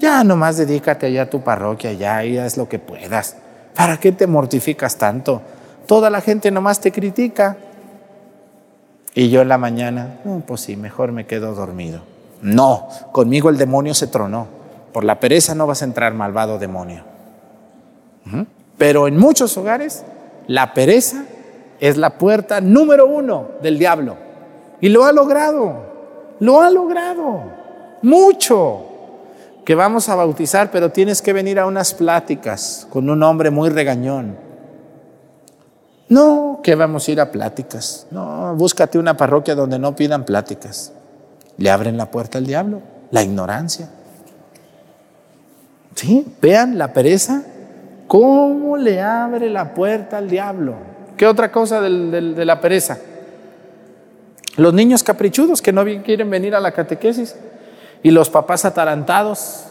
Ya 0.00 0.24
nomás 0.24 0.56
dedícate 0.56 1.06
allá 1.06 1.22
a 1.22 1.30
tu 1.30 1.42
parroquia, 1.42 1.92
ya 1.92 2.24
y 2.24 2.38
haz 2.38 2.56
lo 2.56 2.68
que 2.68 2.78
puedas. 2.78 3.36
¿Para 3.74 3.98
qué 3.98 4.12
te 4.12 4.26
mortificas 4.26 4.96
tanto? 4.96 5.42
Toda 5.86 6.08
la 6.10 6.20
gente 6.20 6.50
nomás 6.50 6.80
te 6.80 6.90
critica. 6.90 7.56
Y 9.14 9.28
yo 9.28 9.42
en 9.42 9.48
la 9.48 9.58
mañana, 9.58 10.16
pues 10.46 10.62
sí, 10.62 10.76
mejor 10.76 11.12
me 11.12 11.26
quedo 11.26 11.54
dormido. 11.54 12.00
No, 12.42 12.88
conmigo 13.12 13.50
el 13.50 13.58
demonio 13.58 13.94
se 13.94 14.06
tronó. 14.06 14.46
Por 14.92 15.04
la 15.04 15.20
pereza 15.20 15.54
no 15.54 15.66
vas 15.66 15.82
a 15.82 15.84
entrar, 15.84 16.14
malvado 16.14 16.58
demonio. 16.58 17.04
Pero 18.78 19.06
en 19.06 19.18
muchos 19.18 19.56
hogares, 19.56 20.04
la 20.46 20.74
pereza 20.74 21.24
es 21.80 21.96
la 21.96 22.18
puerta 22.18 22.60
número 22.60 23.06
uno 23.06 23.48
del 23.62 23.78
diablo. 23.78 24.16
Y 24.80 24.88
lo 24.88 25.04
ha 25.04 25.12
logrado, 25.12 25.76
lo 26.40 26.60
ha 26.60 26.70
logrado, 26.70 27.42
mucho. 28.02 28.90
Que 29.64 29.74
vamos 29.74 30.10
a 30.10 30.14
bautizar, 30.14 30.70
pero 30.70 30.90
tienes 30.90 31.22
que 31.22 31.32
venir 31.32 31.58
a 31.58 31.66
unas 31.66 31.94
pláticas 31.94 32.86
con 32.90 33.08
un 33.08 33.22
hombre 33.22 33.50
muy 33.50 33.70
regañón. 33.70 34.36
No, 36.08 36.60
que 36.62 36.74
vamos 36.74 37.08
a 37.08 37.12
ir 37.12 37.20
a 37.20 37.30
pláticas. 37.30 38.06
No, 38.10 38.54
búscate 38.56 38.98
una 38.98 39.16
parroquia 39.16 39.54
donde 39.54 39.78
no 39.78 39.96
pidan 39.96 40.24
pláticas. 40.24 40.92
Le 41.56 41.70
abren 41.70 41.96
la 41.96 42.10
puerta 42.10 42.36
al 42.36 42.46
diablo, 42.46 42.82
la 43.10 43.22
ignorancia. 43.22 43.88
¿Sí? 45.94 46.26
Vean 46.42 46.76
la 46.76 46.92
pereza, 46.92 47.42
cómo 48.06 48.76
le 48.76 49.00
abre 49.00 49.50
la 49.50 49.74
puerta 49.74 50.18
al 50.18 50.28
diablo. 50.28 50.74
¿Qué 51.16 51.26
otra 51.26 51.50
cosa 51.52 51.80
de 51.80 52.44
la 52.44 52.60
pereza? 52.60 52.98
Los 54.56 54.72
niños 54.72 55.02
caprichudos 55.02 55.60
que 55.60 55.72
no 55.72 55.84
quieren 56.04 56.30
venir 56.30 56.54
a 56.54 56.60
la 56.60 56.72
catequesis 56.72 57.36
y 58.02 58.10
los 58.10 58.30
papás 58.30 58.64
atarantados 58.64 59.64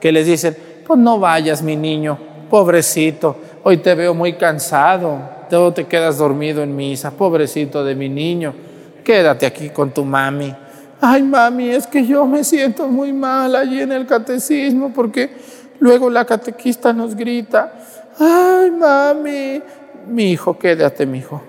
que 0.00 0.12
les 0.12 0.26
dicen, 0.26 0.56
pues 0.86 0.98
no 0.98 1.18
vayas 1.18 1.62
mi 1.62 1.76
niño, 1.76 2.18
pobrecito, 2.48 3.36
hoy 3.64 3.78
te 3.78 3.94
veo 3.94 4.14
muy 4.14 4.34
cansado, 4.34 5.18
todo 5.50 5.72
te 5.72 5.86
quedas 5.86 6.18
dormido 6.18 6.62
en 6.62 6.74
misa, 6.76 7.10
pobrecito 7.10 7.84
de 7.84 7.94
mi 7.94 8.08
niño, 8.08 8.54
quédate 9.02 9.46
aquí 9.46 9.70
con 9.70 9.90
tu 9.90 10.04
mami. 10.04 10.54
Ay, 11.00 11.22
mami, 11.22 11.70
es 11.70 11.86
que 11.86 12.04
yo 12.04 12.26
me 12.26 12.44
siento 12.44 12.88
muy 12.88 13.12
mal 13.12 13.54
allí 13.54 13.80
en 13.80 13.92
el 13.92 14.06
catecismo 14.06 14.92
porque 14.92 15.30
luego 15.80 16.10
la 16.10 16.24
catequista 16.24 16.92
nos 16.92 17.14
grita, 17.14 17.72
ay, 18.18 18.70
mami, 18.70 19.62
mi 20.08 20.32
hijo, 20.32 20.58
quédate, 20.58 21.06
mi 21.06 21.18
hijo, 21.18 21.42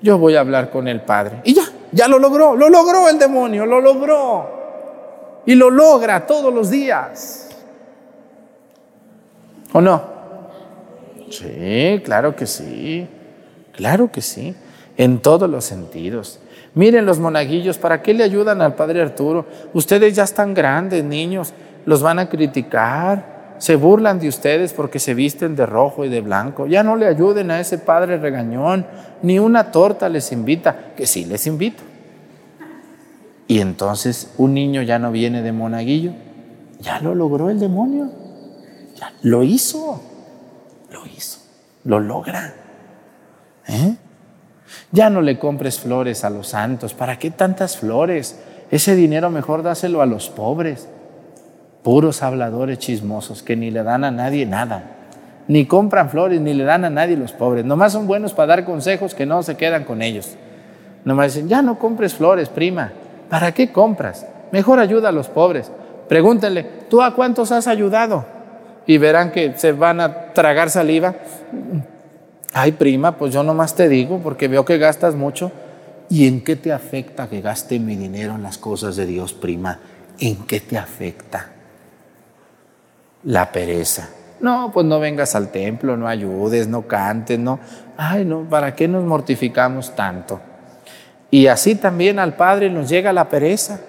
yo 0.00 0.18
voy 0.18 0.36
a 0.36 0.40
hablar 0.40 0.70
con 0.70 0.88
el 0.88 1.00
Padre. 1.00 1.40
Y 1.44 1.54
ya, 1.54 1.64
ya 1.92 2.08
lo 2.08 2.18
logró, 2.18 2.56
lo 2.56 2.68
logró 2.68 3.08
el 3.08 3.18
demonio, 3.18 3.66
lo 3.66 3.80
logró. 3.80 5.42
Y 5.46 5.54
lo 5.54 5.70
logra 5.70 6.26
todos 6.26 6.52
los 6.52 6.70
días. 6.70 7.50
¿O 9.72 9.80
no? 9.80 10.02
Sí, 11.30 12.00
claro 12.04 12.34
que 12.34 12.46
sí. 12.46 13.08
Claro 13.76 14.10
que 14.10 14.20
sí, 14.20 14.54
en 14.96 15.18
todos 15.18 15.50
los 15.50 15.64
sentidos. 15.64 16.38
Miren 16.74 17.06
los 17.06 17.18
monaguillos, 17.18 17.78
¿para 17.78 18.02
qué 18.02 18.14
le 18.14 18.24
ayudan 18.24 18.62
al 18.62 18.74
padre 18.74 19.02
Arturo? 19.02 19.46
Ustedes 19.72 20.14
ya 20.14 20.24
están 20.24 20.54
grandes, 20.54 21.02
niños, 21.02 21.52
los 21.84 22.02
van 22.02 22.20
a 22.20 22.28
criticar, 22.28 23.33
se 23.58 23.76
burlan 23.76 24.18
de 24.18 24.28
ustedes 24.28 24.72
porque 24.72 24.98
se 24.98 25.14
visten 25.14 25.56
de 25.56 25.66
rojo 25.66 26.04
y 26.04 26.08
de 26.08 26.20
blanco. 26.20 26.66
Ya 26.66 26.82
no 26.82 26.96
le 26.96 27.06
ayuden 27.06 27.50
a 27.50 27.60
ese 27.60 27.78
padre 27.78 28.18
regañón, 28.18 28.86
ni 29.22 29.38
una 29.38 29.70
torta 29.70 30.08
les 30.08 30.32
invita, 30.32 30.92
que 30.96 31.06
sí 31.06 31.24
les 31.24 31.46
invito. 31.46 31.82
Y 33.46 33.60
entonces 33.60 34.32
un 34.38 34.54
niño 34.54 34.82
ya 34.82 34.98
no 34.98 35.12
viene 35.12 35.42
de 35.42 35.52
monaguillo, 35.52 36.12
ya 36.80 37.00
lo 37.00 37.14
logró 37.14 37.50
el 37.50 37.60
demonio, 37.60 38.10
ya 38.96 39.12
lo 39.22 39.42
hizo, 39.42 40.02
lo 40.90 41.06
hizo, 41.06 41.40
lo 41.84 42.00
logra. 42.00 42.54
¿Eh? 43.68 43.96
Ya 44.92 45.10
no 45.10 45.20
le 45.20 45.38
compres 45.38 45.80
flores 45.80 46.24
a 46.24 46.30
los 46.30 46.48
santos. 46.48 46.94
¿Para 46.94 47.18
qué 47.18 47.30
tantas 47.30 47.76
flores? 47.76 48.38
Ese 48.70 48.94
dinero 48.94 49.30
mejor 49.30 49.62
dáselo 49.62 50.02
a 50.02 50.06
los 50.06 50.30
pobres. 50.30 50.88
Puros 51.84 52.22
habladores 52.22 52.78
chismosos 52.78 53.42
que 53.42 53.56
ni 53.56 53.70
le 53.70 53.82
dan 53.82 54.04
a 54.04 54.10
nadie 54.10 54.46
nada. 54.46 54.92
Ni 55.48 55.66
compran 55.66 56.08
flores, 56.08 56.40
ni 56.40 56.54
le 56.54 56.64
dan 56.64 56.86
a 56.86 56.90
nadie 56.90 57.14
los 57.14 57.32
pobres. 57.32 57.62
Nomás 57.62 57.92
son 57.92 58.06
buenos 58.06 58.32
para 58.32 58.56
dar 58.56 58.64
consejos 58.64 59.14
que 59.14 59.26
no 59.26 59.42
se 59.42 59.58
quedan 59.58 59.84
con 59.84 60.00
ellos. 60.00 60.30
Nomás 61.04 61.34
dicen, 61.34 61.46
ya 61.50 61.60
no 61.60 61.78
compres 61.78 62.14
flores, 62.14 62.48
prima. 62.48 62.92
¿Para 63.28 63.52
qué 63.52 63.70
compras? 63.70 64.26
Mejor 64.50 64.78
ayuda 64.78 65.10
a 65.10 65.12
los 65.12 65.28
pobres. 65.28 65.70
Pregúntenle, 66.08 66.64
¿tú 66.88 67.02
a 67.02 67.14
cuántos 67.14 67.52
has 67.52 67.66
ayudado? 67.66 68.24
Y 68.86 68.96
verán 68.96 69.30
que 69.30 69.52
se 69.58 69.72
van 69.72 70.00
a 70.00 70.32
tragar 70.32 70.70
saliva. 70.70 71.14
Ay, 72.54 72.72
prima, 72.72 73.18
pues 73.18 73.34
yo 73.34 73.42
nomás 73.42 73.74
te 73.74 73.90
digo 73.90 74.20
porque 74.22 74.48
veo 74.48 74.64
que 74.64 74.78
gastas 74.78 75.14
mucho. 75.14 75.52
¿Y 76.08 76.26
en 76.28 76.42
qué 76.42 76.56
te 76.56 76.72
afecta 76.72 77.28
que 77.28 77.42
gaste 77.42 77.78
mi 77.78 77.94
dinero 77.94 78.36
en 78.36 78.42
las 78.42 78.56
cosas 78.56 78.96
de 78.96 79.04
Dios, 79.04 79.34
prima? 79.34 79.80
¿En 80.18 80.46
qué 80.46 80.60
te 80.60 80.78
afecta? 80.78 81.50
La 83.24 83.50
pereza. 83.50 84.08
No, 84.40 84.70
pues 84.72 84.84
no 84.86 85.00
vengas 85.00 85.34
al 85.34 85.50
templo, 85.50 85.96
no 85.96 86.06
ayudes, 86.06 86.68
no 86.68 86.82
cantes, 86.82 87.38
no. 87.38 87.58
Ay, 87.96 88.24
no, 88.24 88.42
¿para 88.48 88.74
qué 88.74 88.88
nos 88.88 89.04
mortificamos 89.04 89.94
tanto? 89.94 90.40
Y 91.30 91.46
así 91.46 91.74
también 91.74 92.18
al 92.18 92.36
Padre 92.36 92.70
nos 92.70 92.88
llega 92.88 93.12
la 93.12 93.28
pereza. 93.28 93.80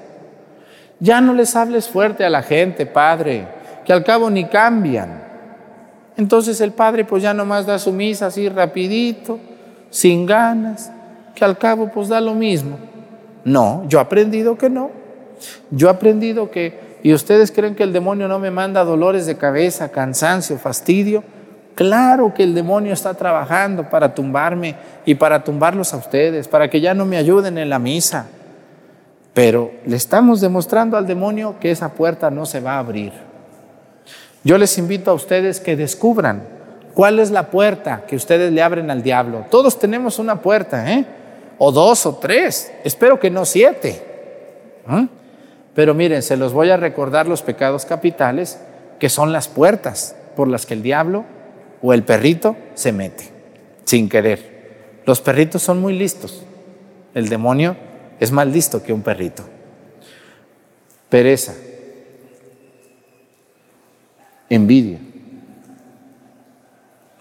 Ya 0.99 1.19
no 1.21 1.33
les 1.33 1.55
hables 1.55 1.89
fuerte 1.89 2.23
a 2.23 2.29
la 2.29 2.41
gente, 2.41 2.85
Padre, 2.85 3.47
que 3.85 3.91
al 3.91 4.03
cabo 4.03 4.29
ni 4.29 4.45
cambian. 4.45 5.25
Entonces 6.17 6.61
el 6.61 6.71
padre 6.71 7.03
pues 7.03 7.21
ya 7.23 7.33
nomás 7.33 7.65
da 7.65 7.77
su 7.77 7.91
misa 7.91 8.27
así 8.27 8.47
rapidito, 8.49 9.39
sin 9.89 10.25
ganas, 10.25 10.91
que 11.33 11.43
al 11.43 11.57
cabo 11.57 11.91
pues 11.91 12.07
da 12.07 12.21
lo 12.21 12.33
mismo. 12.33 12.77
No, 13.43 13.83
yo 13.87 13.99
he 13.99 14.01
aprendido 14.01 14.57
que 14.57 14.69
no. 14.69 14.91
Yo 15.69 15.87
he 15.87 15.91
aprendido 15.91 16.49
que, 16.49 16.79
y 17.05 17.13
ustedes 17.13 17.51
creen 17.51 17.75
que 17.75 17.83
el 17.83 17.93
demonio 17.93 18.27
no 18.27 18.39
me 18.39 18.49
manda 18.49 18.83
dolores 18.83 19.27
de 19.27 19.37
cabeza, 19.37 19.89
cansancio, 19.89 20.57
fastidio. 20.57 21.23
Claro 21.75 22.33
que 22.33 22.41
el 22.41 22.55
demonio 22.55 22.93
está 22.93 23.13
trabajando 23.13 23.91
para 23.91 24.15
tumbarme 24.15 24.75
y 25.05 25.13
para 25.13 25.43
tumbarlos 25.43 25.93
a 25.93 25.97
ustedes, 25.97 26.47
para 26.47 26.67
que 26.67 26.81
ya 26.81 26.95
no 26.95 27.05
me 27.05 27.17
ayuden 27.17 27.59
en 27.59 27.69
la 27.69 27.77
misa. 27.77 28.25
Pero 29.35 29.71
le 29.85 29.95
estamos 29.95 30.41
demostrando 30.41 30.97
al 30.97 31.05
demonio 31.05 31.57
que 31.59 31.69
esa 31.69 31.89
puerta 31.89 32.31
no 32.31 32.47
se 32.47 32.59
va 32.59 32.73
a 32.73 32.79
abrir. 32.79 33.13
Yo 34.43 34.57
les 34.57 34.75
invito 34.79 35.11
a 35.11 35.13
ustedes 35.13 35.59
que 35.59 35.75
descubran 35.75 36.41
cuál 36.95 37.19
es 37.19 37.29
la 37.29 37.51
puerta 37.51 38.05
que 38.07 38.15
ustedes 38.15 38.51
le 38.51 38.63
abren 38.63 38.89
al 38.89 39.03
diablo. 39.03 39.45
Todos 39.51 39.77
tenemos 39.77 40.17
una 40.17 40.41
puerta, 40.41 40.91
¿eh? 40.91 41.05
O 41.59 41.71
dos 41.71 42.03
o 42.07 42.15
tres. 42.15 42.73
Espero 42.83 43.19
que 43.19 43.29
no 43.29 43.45
siete. 43.45 44.01
¿Mm? 44.87 45.05
Pero 45.75 45.93
miren, 45.93 46.23
se 46.23 46.37
los 46.37 46.53
voy 46.53 46.69
a 46.71 46.77
recordar 46.77 47.27
los 47.27 47.41
pecados 47.41 47.85
capitales, 47.85 48.59
que 48.97 49.09
son 49.09 49.33
las 49.33 49.49
puertas 49.49 50.15
por 50.35 50.47
las 50.47 50.65
que 50.65 50.73
el 50.73 50.81
diablo 50.81 51.25
o 51.81 51.93
el 51.93 52.03
perrito 52.03 52.55
se 52.73 52.93
mete, 52.93 53.29
sin 53.83 54.09
querer. 54.09 55.01
Los 55.05 55.21
perritos 55.21 55.61
son 55.61 55.81
muy 55.81 55.93
listos. 55.93 56.43
El 57.13 57.29
demonio 57.29 57.75
es 58.19 58.31
más 58.31 58.47
listo 58.47 58.81
que 58.81 58.93
un 58.93 59.01
perrito. 59.01 59.43
Pereza 61.09 61.53
envidia, 64.49 64.99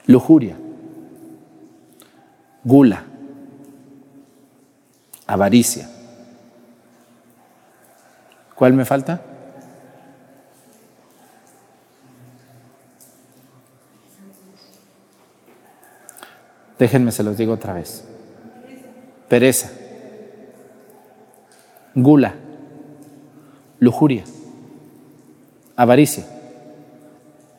lujuria, 0.06 0.56
gula, 2.62 3.04
avaricia. 5.26 5.93
¿Cuál 8.54 8.72
me 8.72 8.84
falta? 8.84 9.20
Déjenme, 16.78 17.12
se 17.12 17.22
los 17.22 17.36
digo 17.36 17.52
otra 17.52 17.72
vez. 17.72 18.04
Pereza, 19.28 19.70
gula, 21.94 22.34
lujuria, 23.80 24.24
avaricia 25.76 26.24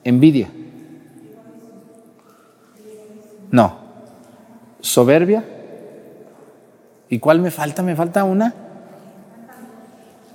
Envidia. 0.06 0.48
No. 3.52 3.76
Soberbia. 4.80 5.44
¿Y 7.10 7.18
cuál 7.18 7.40
me 7.40 7.50
falta? 7.50 7.82
¿Me 7.82 7.96
falta 7.96 8.24
una? 8.24 8.54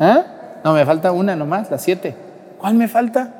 ¿Ah? 0.00 0.24
No, 0.64 0.74
me 0.74 0.84
falta 0.84 1.12
una 1.12 1.36
nomás, 1.36 1.70
la 1.70 1.78
siete. 1.78 2.14
¿Cuál 2.58 2.74
me 2.74 2.88
falta? 2.88 3.34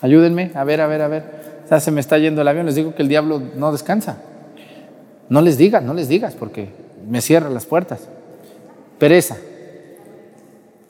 Ayúdenme, 0.00 0.52
a 0.54 0.64
ver, 0.64 0.80
a 0.80 0.86
ver, 0.86 1.02
a 1.02 1.08
ver. 1.08 1.24
Ya 1.70 1.80
se 1.80 1.90
me 1.90 2.00
está 2.00 2.18
yendo 2.18 2.42
el 2.42 2.48
avión, 2.48 2.66
les 2.66 2.74
digo 2.74 2.94
que 2.94 3.02
el 3.02 3.08
diablo 3.08 3.42
no 3.56 3.72
descansa. 3.72 4.16
No 5.28 5.40
les 5.40 5.58
digas, 5.58 5.82
no 5.82 5.94
les 5.94 6.08
digas, 6.08 6.34
porque 6.34 6.70
me 7.06 7.20
cierra 7.20 7.50
las 7.50 7.66
puertas. 7.66 8.08
Pereza. 8.98 9.36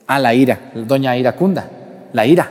Ah, 0.06 0.18
la 0.18 0.34
ira, 0.34 0.70
doña 0.74 1.16
Iracunda, 1.16 1.68
la 2.12 2.24
ira. 2.26 2.50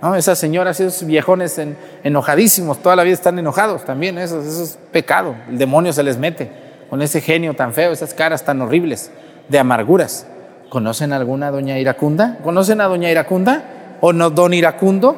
¿No? 0.00 0.14
Esas 0.14 0.38
señoras, 0.38 0.80
esos 0.80 1.06
viejones 1.06 1.60
enojadísimos, 2.02 2.78
toda 2.82 2.96
la 2.96 3.02
vida 3.04 3.14
están 3.14 3.38
enojados 3.38 3.84
también, 3.84 4.18
eso, 4.18 4.40
eso 4.40 4.62
es 4.62 4.78
pecado. 4.92 5.34
El 5.48 5.58
demonio 5.58 5.92
se 5.92 6.02
les 6.02 6.18
mete 6.18 6.50
con 6.88 7.02
ese 7.02 7.20
genio 7.20 7.54
tan 7.54 7.72
feo, 7.72 7.92
esas 7.92 8.14
caras 8.14 8.44
tan 8.44 8.60
horribles 8.62 9.10
de 9.48 9.58
amarguras. 9.58 10.26
¿Conocen 10.68 11.12
alguna 11.12 11.50
doña 11.50 11.78
Iracunda? 11.78 12.38
¿Conocen 12.42 12.80
a 12.80 12.84
doña 12.84 13.10
Iracunda? 13.10 13.96
¿O 14.00 14.12
no 14.12 14.30
don 14.30 14.52
Iracundo? 14.52 15.16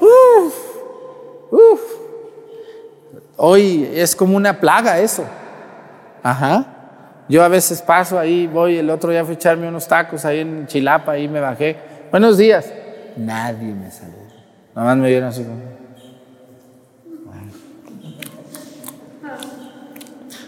Uf, 0.00 0.54
uf. 1.50 1.80
Hoy 3.36 3.90
es 3.94 4.16
como 4.16 4.36
una 4.36 4.60
plaga 4.60 4.98
eso. 4.98 5.24
Ajá. 6.22 6.66
Yo 7.28 7.44
a 7.44 7.48
veces 7.48 7.82
paso 7.82 8.18
ahí, 8.18 8.46
voy, 8.46 8.78
el 8.78 8.88
otro 8.88 9.10
día 9.10 9.20
a 9.20 9.30
echarme 9.30 9.68
unos 9.68 9.86
tacos 9.86 10.24
ahí 10.24 10.40
en 10.40 10.66
Chilapa, 10.66 11.12
ahí 11.12 11.28
me 11.28 11.40
bajé. 11.40 11.76
Buenos 12.10 12.38
días. 12.38 12.72
Nadie 13.16 13.74
me 13.74 13.90
saludó. 13.90 14.16
Nada 14.74 14.88
más 14.88 14.96
me 14.96 15.08
vieron 15.08 15.28
así 15.28 15.44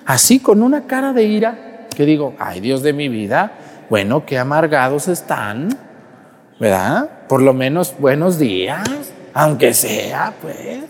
Así 0.06 0.40
con 0.40 0.62
una 0.62 0.86
cara 0.86 1.12
de 1.12 1.22
ira, 1.22 1.86
que 1.94 2.04
digo, 2.04 2.34
ay 2.38 2.60
Dios 2.60 2.82
de 2.82 2.92
mi 2.92 3.08
vida, 3.08 3.52
bueno, 3.90 4.24
qué 4.24 4.38
amargados 4.38 5.08
están, 5.08 5.76
¿verdad? 6.60 7.10
Por 7.28 7.42
lo 7.42 7.52
menos 7.52 7.96
buenos 7.98 8.38
días, 8.38 8.88
aunque 9.34 9.74
sea, 9.74 10.32
pues. 10.40 10.84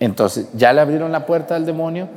Entonces 0.00 0.48
ya 0.52 0.72
le 0.72 0.80
abrieron 0.80 1.12
la 1.12 1.26
puerta 1.26 1.54
al 1.54 1.64
demonio 1.64 2.08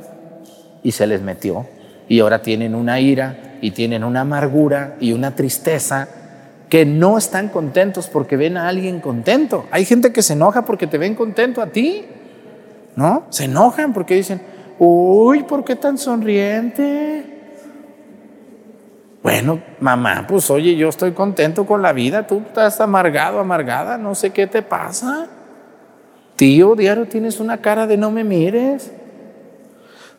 y 0.82 0.90
se 0.90 1.06
les 1.06 1.22
metió. 1.22 1.68
Y 2.08 2.18
ahora 2.18 2.42
tienen 2.42 2.74
una 2.74 2.98
ira 2.98 3.58
y 3.60 3.70
tienen 3.70 4.02
una 4.02 4.22
amargura 4.22 4.96
y 4.98 5.12
una 5.12 5.36
tristeza 5.36 6.08
que 6.68 6.84
no 6.84 7.16
están 7.16 7.48
contentos 7.48 8.08
porque 8.08 8.36
ven 8.36 8.56
a 8.56 8.66
alguien 8.66 8.98
contento. 8.98 9.66
Hay 9.70 9.84
gente 9.84 10.12
que 10.12 10.22
se 10.22 10.32
enoja 10.32 10.64
porque 10.64 10.88
te 10.88 10.98
ven 10.98 11.14
contento 11.14 11.62
a 11.62 11.68
ti, 11.68 12.04
¿no? 12.96 13.26
Se 13.30 13.44
enojan 13.44 13.92
porque 13.92 14.16
dicen, 14.16 14.42
uy, 14.80 15.44
¿por 15.44 15.64
qué 15.64 15.76
tan 15.76 15.96
sonriente? 15.96 17.35
Bueno, 19.26 19.60
mamá, 19.80 20.24
pues 20.28 20.48
oye, 20.52 20.76
yo 20.76 20.88
estoy 20.88 21.10
contento 21.10 21.66
con 21.66 21.82
la 21.82 21.92
vida, 21.92 22.28
tú 22.28 22.44
estás 22.46 22.80
amargado, 22.80 23.40
amargada, 23.40 23.98
no 23.98 24.14
sé 24.14 24.30
qué 24.30 24.46
te 24.46 24.62
pasa. 24.62 25.26
Tío, 26.36 26.76
diario 26.76 27.08
tienes 27.08 27.40
una 27.40 27.58
cara 27.58 27.88
de 27.88 27.96
no 27.96 28.12
me 28.12 28.22
mires. 28.22 28.92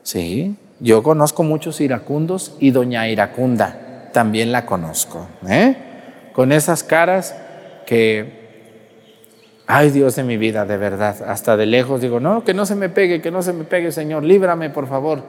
Sí, 0.04 0.58
yo 0.82 1.04
conozco 1.04 1.44
muchos 1.44 1.80
iracundos 1.80 2.58
y 2.60 2.72
doña 2.72 3.08
Iracunda 3.08 4.10
también 4.12 4.52
la 4.52 4.66
conozco. 4.66 5.26
¿eh? 5.48 5.78
Con 6.34 6.52
esas 6.52 6.84
caras 6.84 7.34
que, 7.86 8.84
ay 9.68 9.90
Dios 9.92 10.18
de 10.18 10.24
mi 10.24 10.36
vida, 10.36 10.66
de 10.66 10.76
verdad, 10.76 11.16
hasta 11.26 11.56
de 11.56 11.66
lejos 11.66 12.02
digo, 12.02 12.20
no, 12.20 12.44
que 12.44 12.54
no 12.54 12.66
se 12.66 12.76
me 12.76 12.90
pegue, 12.90 13.22
que 13.22 13.32
no 13.32 13.42
se 13.42 13.54
me 13.54 13.64
pegue, 13.64 13.94
Señor, 13.94 14.26
líbrame 14.26 14.70
por 14.70 14.86
favor, 14.86 15.24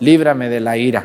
líbrame 0.00 0.48
de 0.48 0.60
la 0.60 0.78
ira. 0.78 1.04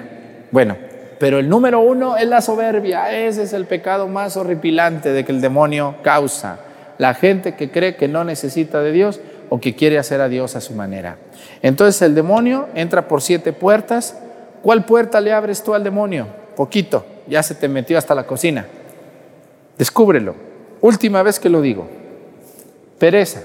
Bueno, 0.52 0.93
pero 1.20 1.40
el 1.40 1.50
número 1.50 1.80
uno 1.82 2.18
es 2.18 2.28
la 2.28 2.42
soberbia, 2.42 3.12
ese 3.12 3.44
es 3.44 3.54
el 3.54 3.66
pecado 3.66 4.08
más 4.08 4.38
horripilante 4.38 5.12
de 5.12 5.24
que 5.24 5.32
el 5.32 5.42
demonio 5.42 5.96
causa. 6.04 6.60
La 6.98 7.14
gente 7.14 7.56
que 7.56 7.72
cree 7.72 7.96
que 7.96 8.08
no 8.08 8.24
necesita 8.24 8.82
de 8.82 8.92
Dios 8.92 9.20
o 9.50 9.60
que 9.60 9.76
quiere 9.76 9.98
hacer 9.98 10.22
a 10.22 10.30
Dios 10.30 10.56
a 10.56 10.62
su 10.62 10.74
manera. 10.74 11.18
Entonces 11.62 12.02
el 12.02 12.16
demonio 12.16 12.68
entra 12.76 13.08
por 13.08 13.22
siete 13.22 13.54
puertas. 13.54 14.18
¿Cuál 14.62 14.86
puerta 14.86 15.20
le 15.22 15.34
abres 15.34 15.64
tú 15.64 15.74
al 15.74 15.84
demonio? 15.84 16.28
Poquito, 16.56 17.06
ya 17.28 17.44
se 17.44 17.56
te 17.56 17.68
metió 17.68 17.98
hasta 17.98 18.16
la 18.16 18.26
cocina. 18.26 18.66
Descúbrelo. 19.78 20.36
Última 20.82 21.24
vez 21.24 21.40
que 21.40 21.50
lo 21.50 21.62
digo. 21.62 21.88
Pereza, 23.00 23.42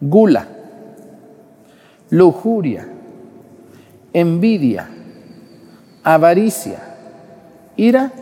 gula, 0.00 0.48
lujuria, 2.10 2.86
envidia, 4.12 4.88
avaricia, 6.06 6.78
ira 7.76 8.12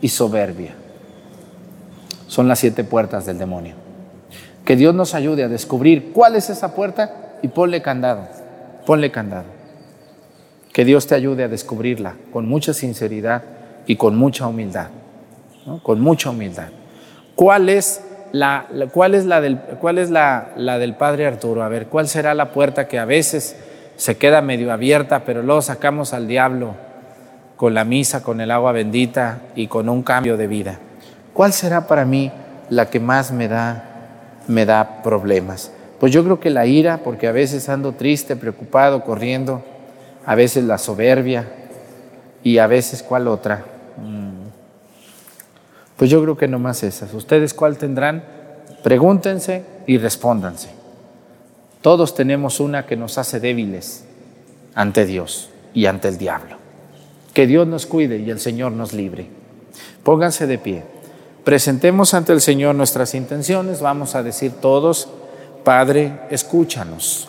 y 0.00 0.08
soberbia. 0.08 0.74
Son 2.26 2.48
las 2.48 2.58
siete 2.58 2.82
puertas 2.82 3.24
del 3.26 3.38
demonio. 3.38 3.76
Que 4.64 4.74
Dios 4.74 4.92
nos 4.92 5.14
ayude 5.14 5.44
a 5.44 5.48
descubrir 5.48 6.10
cuál 6.12 6.34
es 6.34 6.50
esa 6.50 6.74
puerta 6.74 7.38
y 7.42 7.48
ponle 7.48 7.80
candado, 7.80 8.26
ponle 8.84 9.12
candado. 9.12 9.44
Que 10.72 10.84
Dios 10.84 11.06
te 11.06 11.14
ayude 11.14 11.44
a 11.44 11.48
descubrirla 11.48 12.16
con 12.32 12.48
mucha 12.48 12.74
sinceridad 12.74 13.44
y 13.86 13.94
con 13.94 14.16
mucha 14.16 14.48
humildad, 14.48 14.88
con 15.84 16.00
mucha 16.00 16.30
humildad. 16.30 16.70
¿Cuál 17.36 17.68
es 17.68 18.02
la, 18.32 18.66
cuál 18.92 19.14
es, 19.14 19.26
la, 19.26 19.40
del, 19.40 19.58
cuál 19.80 19.98
es 19.98 20.10
la, 20.10 20.54
la 20.56 20.80
del 20.80 20.96
Padre 20.96 21.28
Arturo? 21.28 21.62
A 21.62 21.68
ver, 21.68 21.86
¿cuál 21.86 22.08
será 22.08 22.34
la 22.34 22.50
puerta 22.50 22.88
que 22.88 22.98
a 22.98 23.04
veces 23.04 23.54
se 23.94 24.16
queda 24.16 24.42
medio 24.42 24.72
abierta, 24.72 25.24
pero 25.24 25.44
luego 25.44 25.62
sacamos 25.62 26.12
al 26.12 26.26
diablo 26.26 26.74
con 27.56 27.74
la 27.74 27.84
misa, 27.84 28.22
con 28.22 28.40
el 28.40 28.50
agua 28.50 28.72
bendita 28.72 29.40
y 29.54 29.66
con 29.66 29.88
un 29.88 30.02
cambio 30.02 30.36
de 30.36 30.46
vida? 30.46 30.78
¿Cuál 31.32 31.52
será 31.52 31.86
para 31.86 32.04
mí 32.04 32.30
la 32.70 32.88
que 32.88 33.00
más 33.00 33.32
me 33.32 33.48
da, 33.48 33.84
me 34.48 34.64
da 34.64 35.02
problemas? 35.02 35.72
Pues 35.98 36.12
yo 36.12 36.22
creo 36.22 36.40
que 36.40 36.50
la 36.50 36.66
ira, 36.66 36.98
porque 36.98 37.26
a 37.26 37.32
veces 37.32 37.68
ando 37.68 37.92
triste, 37.92 38.36
preocupado, 38.36 39.02
corriendo, 39.02 39.62
a 40.24 40.34
veces 40.34 40.64
la 40.64 40.78
soberbia 40.78 41.46
y 42.42 42.58
a 42.58 42.66
veces 42.66 43.02
cuál 43.02 43.28
otra. 43.28 43.64
Pues 45.96 46.10
yo 46.10 46.22
creo 46.22 46.36
que 46.36 46.48
no 46.48 46.58
más 46.58 46.82
esas. 46.82 47.14
¿Ustedes 47.14 47.54
cuál 47.54 47.78
tendrán? 47.78 48.22
Pregúntense 48.82 49.64
y 49.86 49.96
respóndanse. 49.98 50.68
Todos 51.80 52.14
tenemos 52.14 52.60
una 52.60 52.84
que 52.84 52.96
nos 52.96 53.16
hace 53.16 53.40
débiles 53.40 54.04
ante 54.74 55.06
Dios 55.06 55.50
y 55.72 55.86
ante 55.86 56.08
el 56.08 56.18
diablo. 56.18 56.55
Que 57.36 57.46
Dios 57.46 57.66
nos 57.66 57.84
cuide 57.84 58.16
y 58.16 58.30
el 58.30 58.40
Señor 58.40 58.72
nos 58.72 58.94
libre. 58.94 59.26
Pónganse 60.02 60.46
de 60.46 60.56
pie. 60.56 60.84
Presentemos 61.44 62.14
ante 62.14 62.32
el 62.32 62.40
Señor 62.40 62.74
nuestras 62.74 63.14
intenciones. 63.14 63.82
Vamos 63.82 64.14
a 64.14 64.22
decir 64.22 64.52
todos, 64.52 65.06
Padre, 65.62 66.18
escúchanos. 66.30 67.26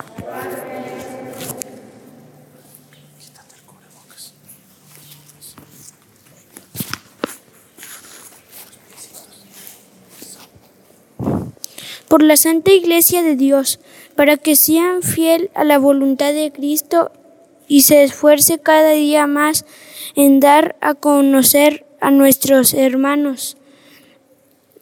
por 12.07 12.23
la 12.23 12.37
Santa 12.37 12.71
Iglesia 12.71 13.21
de 13.21 13.35
Dios, 13.35 13.81
para 14.15 14.37
que 14.37 14.55
sean 14.55 15.03
fiel 15.03 15.51
a 15.53 15.65
la 15.65 15.77
voluntad 15.77 16.31
de 16.31 16.53
Cristo 16.53 17.11
y 17.67 17.81
se 17.81 18.03
esfuerce 18.03 18.59
cada 18.59 18.91
día 18.91 19.27
más 19.27 19.65
en 20.15 20.39
dar 20.39 20.75
a 20.81 20.93
conocer 20.93 21.85
a 21.99 22.11
nuestros 22.11 22.73
hermanos 22.73 23.57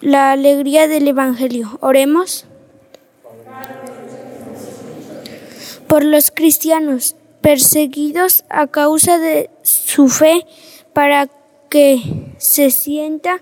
la 0.02 0.32
alegría 0.32 0.88
del 0.88 1.08
Evangelio. 1.08 1.78
Oremos. 1.82 2.46
Por 5.88 6.04
los 6.04 6.32
cristianos 6.32 7.16
perseguidos 7.42 8.44
a 8.50 8.68
causa 8.68 9.20
de 9.20 9.50
su 9.62 10.08
fe, 10.08 10.46
para 10.94 11.30
que 11.70 12.02
se 12.38 12.72
sienta 12.72 13.42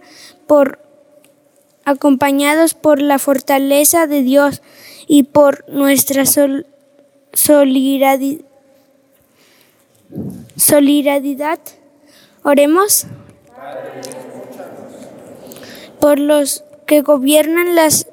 acompañados 1.86 2.74
por 2.74 3.02
la 3.02 3.18
fortaleza 3.20 4.08
de 4.08 4.22
Dios 4.24 4.62
y 5.08 5.24
por 5.24 5.66
nuestra 5.70 6.24
solidaridad. 7.34 8.46
Solidaridad. 10.56 11.60
Oremos 12.44 13.06
por 16.00 16.20
los 16.20 16.64
que 16.86 17.02
gobiernan 17.02 17.76
las 17.76 18.08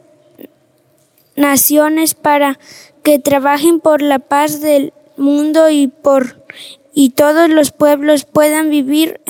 naciones 1.36 2.14
para 2.14 2.59
que 3.03 3.18
trabajen 3.18 3.80
por 3.80 4.03
la 4.03 4.18
paz 4.18 4.61
del 4.61 4.93
mundo 5.16 5.70
y 5.70 5.88
por 5.88 6.41
y 6.93 7.11
todos 7.11 7.49
los 7.49 7.70
pueblos 7.70 8.24
puedan 8.24 8.70
vivir 8.70 9.20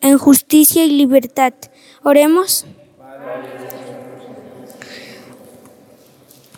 en, 0.00 0.18
justicia 0.18 0.84
y 0.84 0.90
libertad. 0.90 1.54
Oremos 2.02 2.66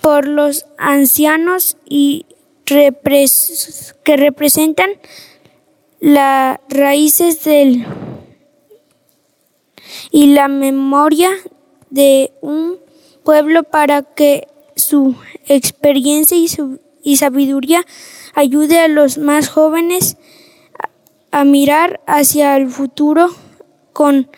por 0.01 0.27
los 0.27 0.67
ancianos 0.79 1.77
y 1.85 2.27
que 2.65 4.17
representan 4.17 4.91
las 6.07 6.61
raíces 6.69 7.43
del 7.43 7.85
y 10.13 10.29
la 10.35 10.47
memoria 10.47 11.31
de 11.91 12.33
un 12.43 12.79
pueblo 13.25 13.65
para 13.65 14.03
que 14.03 14.47
su 14.77 15.17
experiencia 15.49 16.37
y, 16.37 16.47
su, 16.47 16.79
y 17.03 17.17
sabiduría 17.17 17.85
ayude 18.37 18.79
a 18.79 18.87
los 18.87 19.19
más 19.19 19.49
jóvenes 19.49 20.17
a, 21.33 21.43
mirar 21.43 22.01
hacia 22.07 22.57
el 22.57 22.69
futuro 22.71 23.29
con 23.93 24.31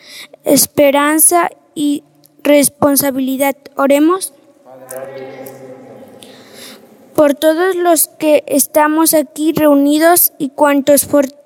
esperanza 0.45 1.51
y 1.75 2.03
responsabilidad. 2.41 3.55
Oremos 3.77 4.33
por 7.13 7.35
todos 7.35 7.75
los 7.75 8.07
que 8.07 8.43
estamos 8.47 9.13
aquí 9.13 9.53
reunidos 9.53 10.33
y 10.39 10.49
cuantos 10.49 11.05
for- 11.05 11.38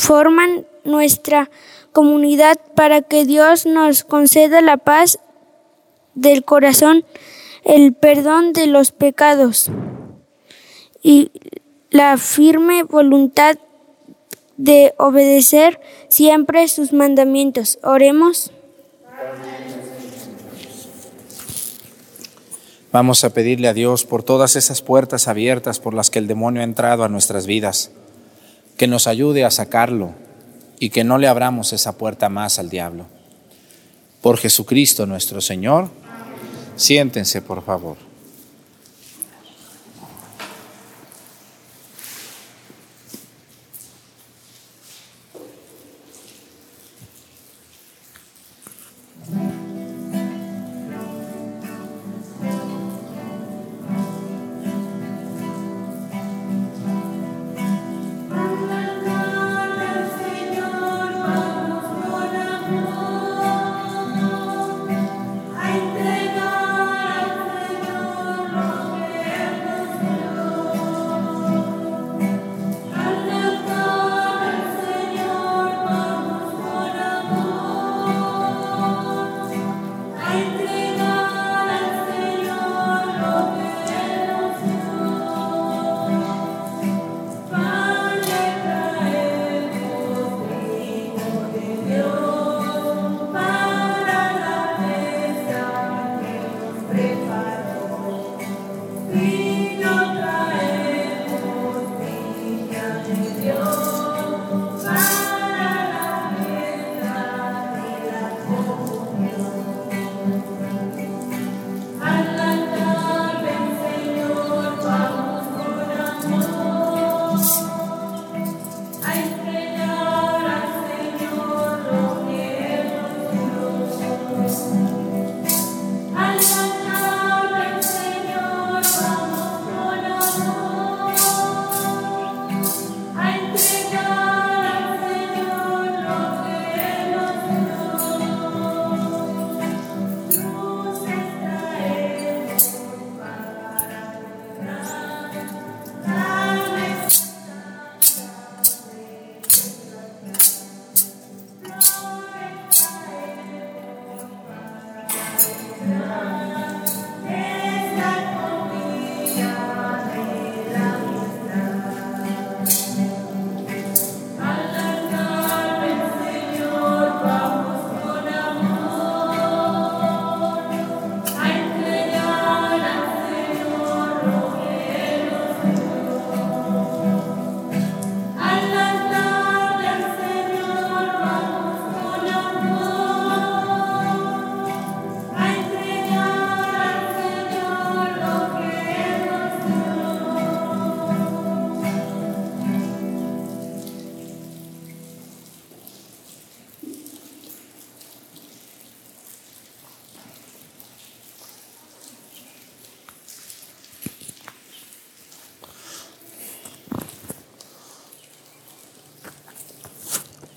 forman 0.00 0.66
nuestra 0.84 1.50
comunidad 1.92 2.58
para 2.74 3.02
que 3.02 3.24
Dios 3.24 3.66
nos 3.66 4.04
conceda 4.04 4.60
la 4.60 4.76
paz 4.76 5.18
del 6.14 6.44
corazón, 6.44 7.04
el 7.64 7.94
perdón 7.94 8.52
de 8.52 8.66
los 8.66 8.92
pecados 8.92 9.70
y 11.02 11.30
la 11.90 12.16
firme 12.16 12.82
voluntad 12.82 13.56
de 14.56 14.94
obedecer 14.98 15.80
siempre 16.08 16.68
sus 16.68 16.92
mandamientos. 16.92 17.78
Oremos. 17.82 18.52
Vamos 22.92 23.22
a 23.22 23.30
pedirle 23.30 23.68
a 23.68 23.74
Dios 23.74 24.04
por 24.04 24.22
todas 24.24 24.56
esas 24.56 24.82
puertas 24.82 25.28
abiertas 25.28 25.78
por 25.78 25.94
las 25.94 26.10
que 26.10 26.18
el 26.18 26.26
demonio 26.26 26.60
ha 26.60 26.64
entrado 26.64 27.04
a 27.04 27.08
nuestras 27.08 27.46
vidas, 27.46 27.92
que 28.80 28.86
nos 28.86 29.06
ayude 29.06 29.44
a 29.44 29.50
sacarlo 29.50 30.14
y 30.78 30.88
que 30.88 31.04
no 31.04 31.18
le 31.18 31.28
abramos 31.28 31.74
esa 31.74 31.98
puerta 31.98 32.30
más 32.30 32.58
al 32.58 32.70
diablo. 32.70 33.04
Por 34.22 34.38
Jesucristo 34.38 35.04
nuestro 35.04 35.42
Señor, 35.42 35.90
siéntense 36.76 37.42
por 37.42 37.62
favor. 37.62 37.98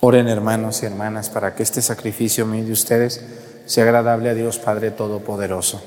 Oren 0.05 0.27
hermanos 0.27 0.83
y 0.83 0.85
hermanas 0.85 1.29
para 1.29 1.55
que 1.55 1.63
este 1.63 1.81
sacrificio 1.81 2.45
mío 2.45 2.65
de 2.65 2.73
ustedes 2.73 3.23
sea 3.65 3.85
agradable 3.85 4.29
a 4.29 4.33
Dios 4.33 4.59
Padre 4.59 4.91
Todopoderoso. 4.91 5.81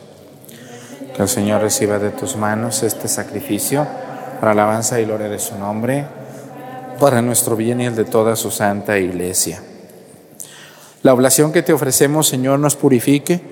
Que 1.15 1.21
el 1.21 1.29
Señor 1.29 1.61
reciba 1.61 1.99
de 1.99 2.09
tus 2.09 2.35
manos 2.35 2.83
este 2.83 3.09
sacrificio 3.09 3.87
para 4.41 4.53
alabanza 4.53 4.99
y 4.99 5.05
gloria 5.05 5.29
de 5.29 5.39
su 5.39 5.59
nombre, 5.59 6.07
para 6.99 7.21
nuestro 7.21 7.57
bien 7.57 7.83
y 7.83 7.85
el 7.85 7.95
de 7.95 8.07
toda 8.07 8.37
su 8.37 8.51
santa 8.51 8.99
iglesia. 8.99 9.61
La 11.03 11.13
oblación 11.13 11.53
que 11.53 11.63
te 11.63 11.75
ofrecemos, 11.75 12.27
Señor, 12.27 12.59
nos 12.59 12.75
purifique 12.75 13.43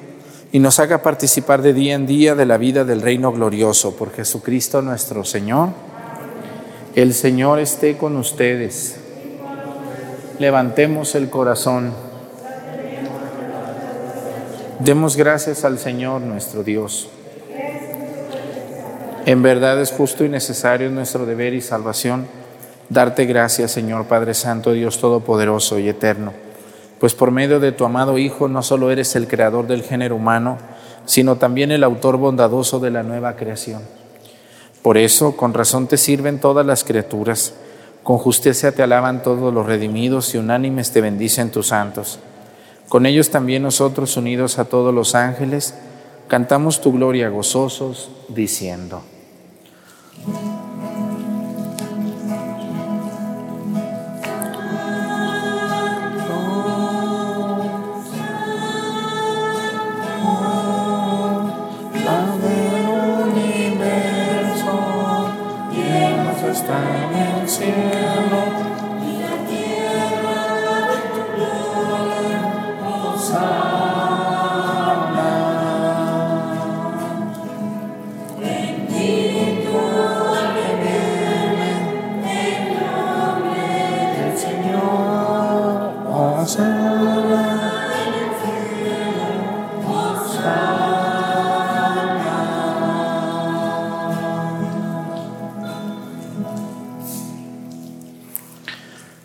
y 0.51 0.61
nos 0.61 0.81
haga 0.81 1.03
participar 1.03 1.61
de 1.61 1.75
día 1.75 1.93
en 1.93 2.07
día 2.07 2.35
de 2.35 2.47
la 2.47 2.57
vida 2.57 2.87
del 2.87 3.03
reino 3.03 3.33
glorioso 3.33 3.97
por 3.97 4.15
Jesucristo 4.15 4.81
nuestro 4.81 5.25
Señor. 5.25 5.69
El 6.95 7.13
Señor 7.13 7.59
esté 7.59 7.99
con 7.99 8.17
ustedes. 8.17 9.04
Levantemos 10.39 11.15
el 11.15 11.31
corazón. 11.31 11.93
Demos 14.81 15.17
gracias 15.17 15.65
al 15.65 15.79
Señor 15.79 16.23
nuestro 16.23 16.65
Dios. 16.65 17.09
En 19.27 19.43
verdad 19.43 19.81
es 19.81 19.93
justo 19.93 20.25
y 20.25 20.29
necesario 20.29 20.91
nuestro 20.91 21.25
deber 21.25 21.55
y 21.55 21.61
salvación 21.61 22.27
darte 22.89 23.27
gracias, 23.27 23.71
Señor 23.71 24.07
Padre 24.07 24.35
Santo, 24.35 24.73
Dios 24.73 24.99
Todopoderoso 24.99 25.79
y 25.79 25.89
Eterno, 25.89 26.33
pues 26.99 27.15
por 27.15 27.31
medio 27.31 27.61
de 27.61 27.73
tu 27.73 27.85
amado 27.85 28.19
Hijo 28.19 28.49
no 28.49 28.63
solo 28.63 28.91
eres 28.91 29.17
el 29.17 29.29
creador 29.29 29.67
del 29.67 29.83
género 29.83 30.17
humano, 30.17 30.59
sino 31.07 31.37
también 31.37 31.71
el 31.71 31.85
autor 31.85 32.17
bondadoso 32.17 32.81
de 32.81 32.91
la 32.91 33.03
nueva 33.03 33.37
creación. 33.37 33.83
Por 34.83 34.99
eso, 34.99 35.37
con 35.37 35.55
razón 35.55 35.87
te 35.87 35.97
sirven 35.97 36.41
todas 36.41 36.67
las 36.67 36.85
criaturas, 36.85 37.55
con 38.05 38.19
justicia 38.19 38.73
te 38.73 38.83
alaban 38.83 39.23
todos 39.23 39.53
los 39.53 39.65
redimidos 39.65 40.35
y 40.35 40.39
unánimes 40.39 40.93
te 40.93 41.01
bendicen 41.01 41.51
tus 41.51 41.69
santos. 41.69 42.21
Con 42.89 43.07
ellos 43.07 43.31
también 43.31 43.63
nosotros, 43.63 44.17
unidos 44.19 44.59
a 44.59 44.67
todos 44.67 44.95
los 44.95 45.15
ángeles, 45.15 45.75
cantamos 46.29 46.83
tu 46.83 46.93
gloria 46.93 47.31
gozosos, 47.31 48.11
diciendo. 48.29 49.03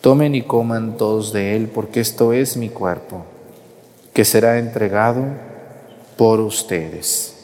Tomen 0.00 0.34
y 0.34 0.42
coman 0.42 0.96
todos 0.96 1.32
de 1.32 1.56
él, 1.56 1.68
porque 1.68 2.00
esto 2.00 2.32
es 2.32 2.56
mi 2.56 2.68
cuerpo, 2.68 3.24
que 4.14 4.24
será 4.24 4.58
entregado 4.58 5.24
por 6.16 6.40
ustedes. 6.40 7.34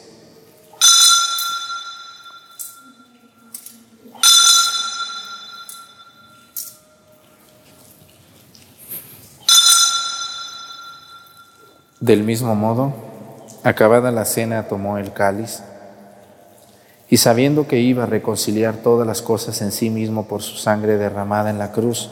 Del 11.99 12.23
mismo 12.23 12.53
modo, 12.55 12.93
acabada 13.63 14.11
la 14.11 14.25
cena, 14.25 14.67
tomó 14.67 14.97
el 14.97 15.11
cáliz 15.11 15.63
y 17.09 17.17
sabiendo 17.17 17.67
que 17.67 17.79
iba 17.79 18.03
a 18.03 18.05
reconciliar 18.05 18.75
todas 18.77 19.07
las 19.07 19.21
cosas 19.21 19.61
en 19.61 19.71
sí 19.71 19.89
mismo 19.89 20.27
por 20.27 20.41
su 20.41 20.55
sangre 20.55 20.97
derramada 20.97 21.49
en 21.49 21.57
la 21.57 21.71
cruz, 21.71 22.11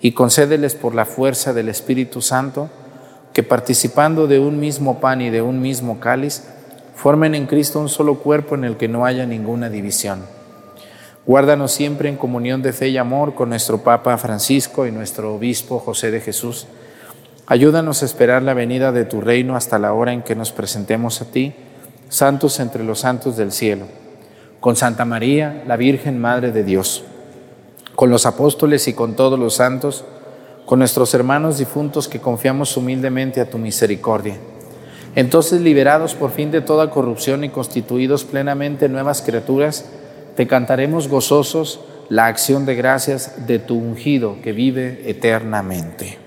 y 0.00 0.12
concédeles 0.12 0.74
por 0.74 0.94
la 0.94 1.04
fuerza 1.04 1.52
del 1.52 1.68
Espíritu 1.68 2.20
Santo 2.20 2.70
que 3.32 3.42
participando 3.42 4.26
de 4.26 4.38
un 4.38 4.60
mismo 4.60 5.00
pan 5.00 5.20
y 5.20 5.28
de 5.28 5.42
un 5.42 5.60
mismo 5.60 5.98
cáliz, 5.98 6.44
formen 6.94 7.34
en 7.34 7.46
Cristo 7.46 7.80
un 7.80 7.88
solo 7.88 8.20
cuerpo 8.20 8.54
en 8.54 8.64
el 8.64 8.76
que 8.76 8.86
no 8.88 9.04
haya 9.04 9.26
ninguna 9.26 9.68
división. 9.68 10.22
Guárdanos 11.26 11.72
siempre 11.72 12.08
en 12.08 12.16
comunión 12.16 12.62
de 12.62 12.72
fe 12.72 12.88
y 12.88 12.96
amor 12.96 13.34
con 13.34 13.48
nuestro 13.48 13.78
Papa 13.78 14.16
Francisco 14.18 14.86
y 14.86 14.92
nuestro 14.92 15.34
Obispo 15.34 15.80
José 15.80 16.10
de 16.10 16.20
Jesús. 16.20 16.66
Ayúdanos 17.46 18.02
a 18.02 18.04
esperar 18.04 18.42
la 18.42 18.54
venida 18.54 18.92
de 18.92 19.04
tu 19.04 19.20
reino 19.20 19.56
hasta 19.56 19.78
la 19.78 19.94
hora 19.94 20.12
en 20.12 20.22
que 20.22 20.36
nos 20.36 20.52
presentemos 20.52 21.20
a 21.20 21.30
ti, 21.30 21.54
santos 22.08 22.60
entre 22.60 22.84
los 22.84 23.00
santos 23.00 23.36
del 23.36 23.52
cielo, 23.52 23.86
con 24.60 24.76
Santa 24.76 25.04
María, 25.04 25.64
la 25.66 25.76
Virgen 25.76 26.20
Madre 26.20 26.52
de 26.52 26.62
Dios 26.62 27.04
con 27.94 28.10
los 28.10 28.26
apóstoles 28.26 28.88
y 28.88 28.92
con 28.92 29.14
todos 29.14 29.38
los 29.38 29.54
santos, 29.54 30.04
con 30.66 30.78
nuestros 30.78 31.14
hermanos 31.14 31.58
difuntos 31.58 32.08
que 32.08 32.20
confiamos 32.20 32.76
humildemente 32.76 33.40
a 33.40 33.50
tu 33.50 33.58
misericordia. 33.58 34.36
Entonces, 35.14 35.60
liberados 35.60 36.14
por 36.14 36.32
fin 36.32 36.50
de 36.50 36.60
toda 36.60 36.90
corrupción 36.90 37.44
y 37.44 37.50
constituidos 37.50 38.24
plenamente 38.24 38.88
nuevas 38.88 39.22
criaturas, 39.22 39.86
te 40.36 40.46
cantaremos 40.46 41.08
gozosos 41.08 41.80
la 42.08 42.26
acción 42.26 42.66
de 42.66 42.74
gracias 42.74 43.46
de 43.46 43.58
tu 43.58 43.76
ungido 43.76 44.36
que 44.42 44.52
vive 44.52 45.02
eternamente. 45.06 46.18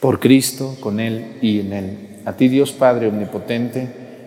Por 0.00 0.18
Cristo, 0.18 0.76
con 0.80 0.98
Él 0.98 1.36
y 1.42 1.60
en 1.60 1.72
Él. 1.72 2.08
A 2.24 2.32
ti 2.32 2.48
Dios 2.48 2.72
Padre 2.72 3.08
Omnipotente, 3.08 4.01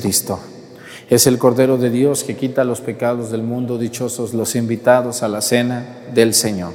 Cristo. 0.00 0.38
Es 1.08 1.26
el 1.26 1.38
Cordero 1.38 1.76
de 1.76 1.90
Dios 1.90 2.24
que 2.24 2.36
quita 2.36 2.64
los 2.64 2.80
pecados 2.80 3.30
del 3.30 3.42
mundo. 3.42 3.78
Dichosos 3.78 4.32
los 4.32 4.54
invitados 4.54 5.22
a 5.22 5.28
la 5.28 5.40
cena 5.40 5.84
del 6.14 6.34
Señor. 6.34 6.72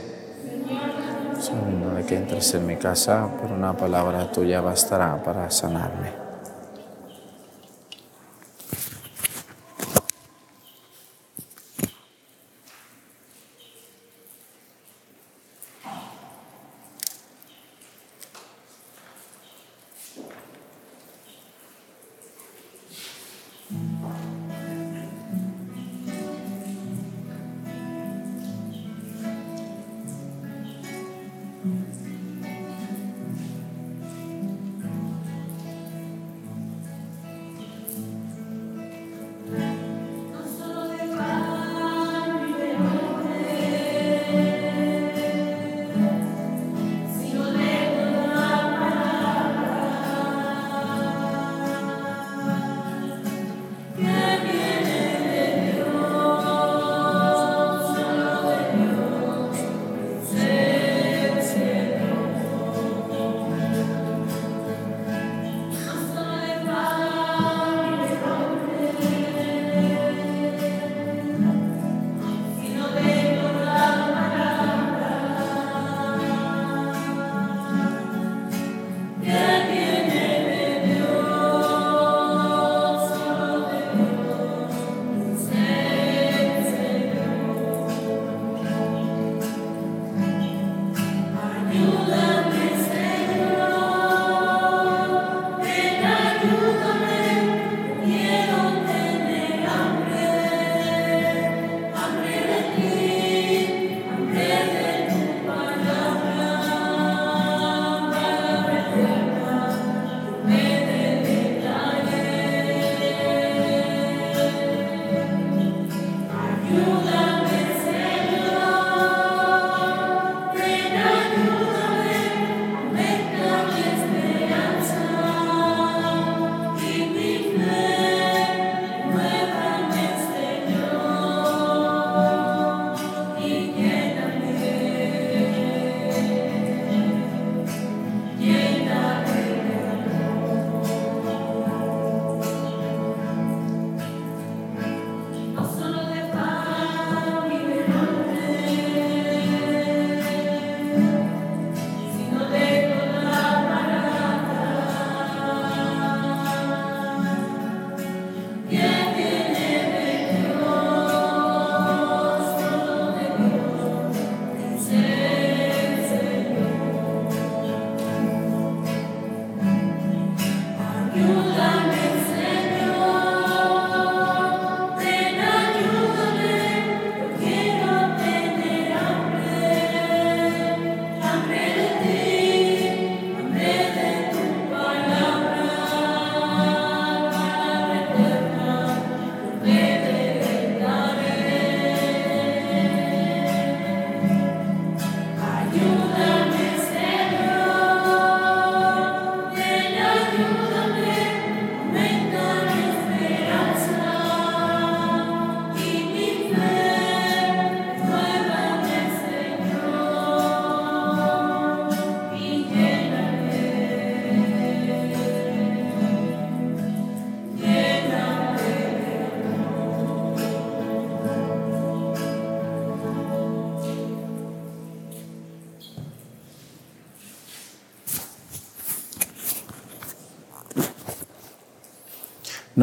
De 1.96 2.06
que 2.06 2.18
entres 2.18 2.54
en 2.54 2.68
mi 2.68 2.76
casa, 2.76 3.30
pero 3.42 3.56
una 3.56 3.76
palabra 3.76 4.32
tuya 4.32 4.62
bastará 4.62 5.24
para 5.24 5.50
sanarme. 5.50 6.25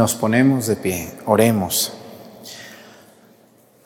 Nos 0.03 0.16
ponemos 0.16 0.66
de 0.66 0.74
pie, 0.74 1.12
oremos. 1.26 1.92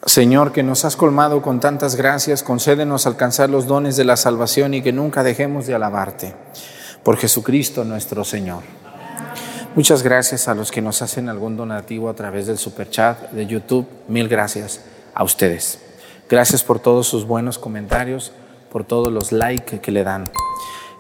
Señor, 0.07 0.51
que 0.51 0.63
nos 0.63 0.87
has 0.87 0.97
colmado 0.97 1.43
con 1.43 1.61
tantas 1.61 1.95
gracias, 1.95 2.43
concédenos 2.43 3.07
alcanzar 3.07 3.51
los 3.51 3.67
dones 3.67 3.99
de 3.99 4.05
la 4.05 4.17
salvación 4.17 4.73
y 4.73 4.81
que 4.81 4.95
nunca 4.95 5.23
dejemos 5.23 5.67
de 5.67 5.75
alabarte. 5.75 6.35
Por 7.03 7.19
Jesucristo 7.19 7.85
nuestro 7.85 8.25
Señor. 8.25 8.63
Muchas 9.75 10.03
gracias 10.03 10.49
a 10.49 10.55
los 10.55 10.71
que 10.71 10.81
nos 10.81 11.03
hacen 11.03 11.29
algún 11.29 11.55
donativo 11.55 12.09
a 12.09 12.15
través 12.15 12.47
del 12.47 12.57
superchat 12.57 13.33
de 13.33 13.47
YouTube. 13.47 13.87
Mil 14.09 14.27
gracias 14.27 14.81
a 15.13 15.23
ustedes. 15.23 15.81
Gracias 16.31 16.65
por 16.65 16.79
todos 16.79 17.07
sus 17.07 17.27
buenos 17.27 17.59
comentarios, 17.59 18.33
por 18.73 18.85
todos 18.85 19.13
los 19.13 19.33
likes 19.33 19.81
que 19.81 19.93
le 19.93 20.03
dan. 20.03 20.31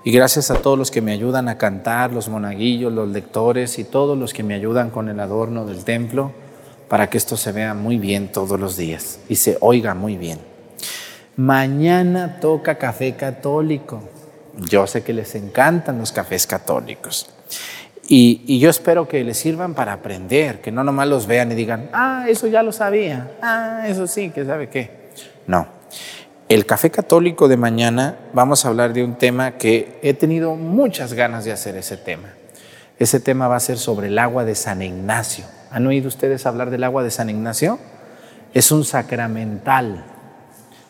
Y 0.06 0.12
gracias 0.12 0.52
a 0.52 0.62
todos 0.62 0.78
los 0.78 0.92
que 0.92 1.00
me 1.00 1.10
ayudan 1.10 1.48
a 1.48 1.58
cantar, 1.58 2.12
los 2.12 2.28
monaguillos, 2.28 2.92
los 2.92 3.08
lectores 3.08 3.76
y 3.80 3.82
todos 3.82 4.16
los 4.16 4.32
que 4.32 4.44
me 4.44 4.54
ayudan 4.54 4.90
con 4.90 5.08
el 5.08 5.18
adorno 5.18 5.66
del 5.66 5.82
templo 5.82 6.30
para 6.86 7.10
que 7.10 7.18
esto 7.18 7.36
se 7.36 7.50
vea 7.50 7.74
muy 7.74 7.98
bien 7.98 8.30
todos 8.30 8.60
los 8.60 8.76
días 8.76 9.18
y 9.28 9.34
se 9.34 9.58
oiga 9.60 9.94
muy 9.94 10.16
bien. 10.16 10.38
Mañana 11.34 12.38
toca 12.38 12.78
café 12.78 13.16
católico. 13.16 14.00
Yo 14.70 14.86
sé 14.86 15.02
que 15.02 15.12
les 15.12 15.34
encantan 15.34 15.98
los 15.98 16.12
cafés 16.12 16.46
católicos. 16.46 17.28
Y, 18.06 18.60
yo 18.60 18.70
espero 18.70 19.08
que 19.08 19.24
les 19.24 19.36
sirvan 19.36 19.74
para 19.74 19.94
aprender, 19.94 20.60
que 20.60 20.70
no 20.70 20.84
nomás 20.84 21.08
los 21.08 21.26
vean 21.26 21.50
y 21.50 21.56
digan, 21.56 21.90
ah, 21.92 22.26
eso 22.28 22.46
ya 22.46 22.62
lo 22.62 22.70
sabía, 22.70 23.32
ah, 23.42 23.86
eso 23.88 24.06
sí, 24.06 24.30
que 24.30 24.44
sabe 24.44 24.68
qué. 24.68 25.10
No. 25.48 25.66
El 26.48 26.64
café 26.64 26.92
católico 26.92 27.48
de 27.48 27.56
mañana 27.56 28.20
vamos 28.32 28.64
a 28.64 28.68
hablar 28.68 28.92
de 28.92 29.02
un 29.02 29.16
tema 29.16 29.58
que 29.58 29.98
he 30.02 30.14
tenido 30.14 30.54
muchas 30.54 31.12
ganas 31.12 31.44
de 31.44 31.50
hacer 31.50 31.76
ese 31.76 31.96
tema. 31.96 32.28
Ese 33.00 33.18
tema 33.18 33.48
va 33.48 33.56
a 33.56 33.60
ser 33.60 33.78
sobre 33.78 34.06
el 34.06 34.18
agua 34.20 34.44
de 34.44 34.54
San 34.54 34.80
Ignacio. 34.80 35.44
¿Han 35.72 35.88
oído 35.88 36.06
ustedes 36.06 36.46
hablar 36.46 36.70
del 36.70 36.84
agua 36.84 37.02
de 37.02 37.10
San 37.10 37.30
Ignacio? 37.30 37.80
Es 38.54 38.70
un 38.70 38.84
sacramental. 38.84 40.04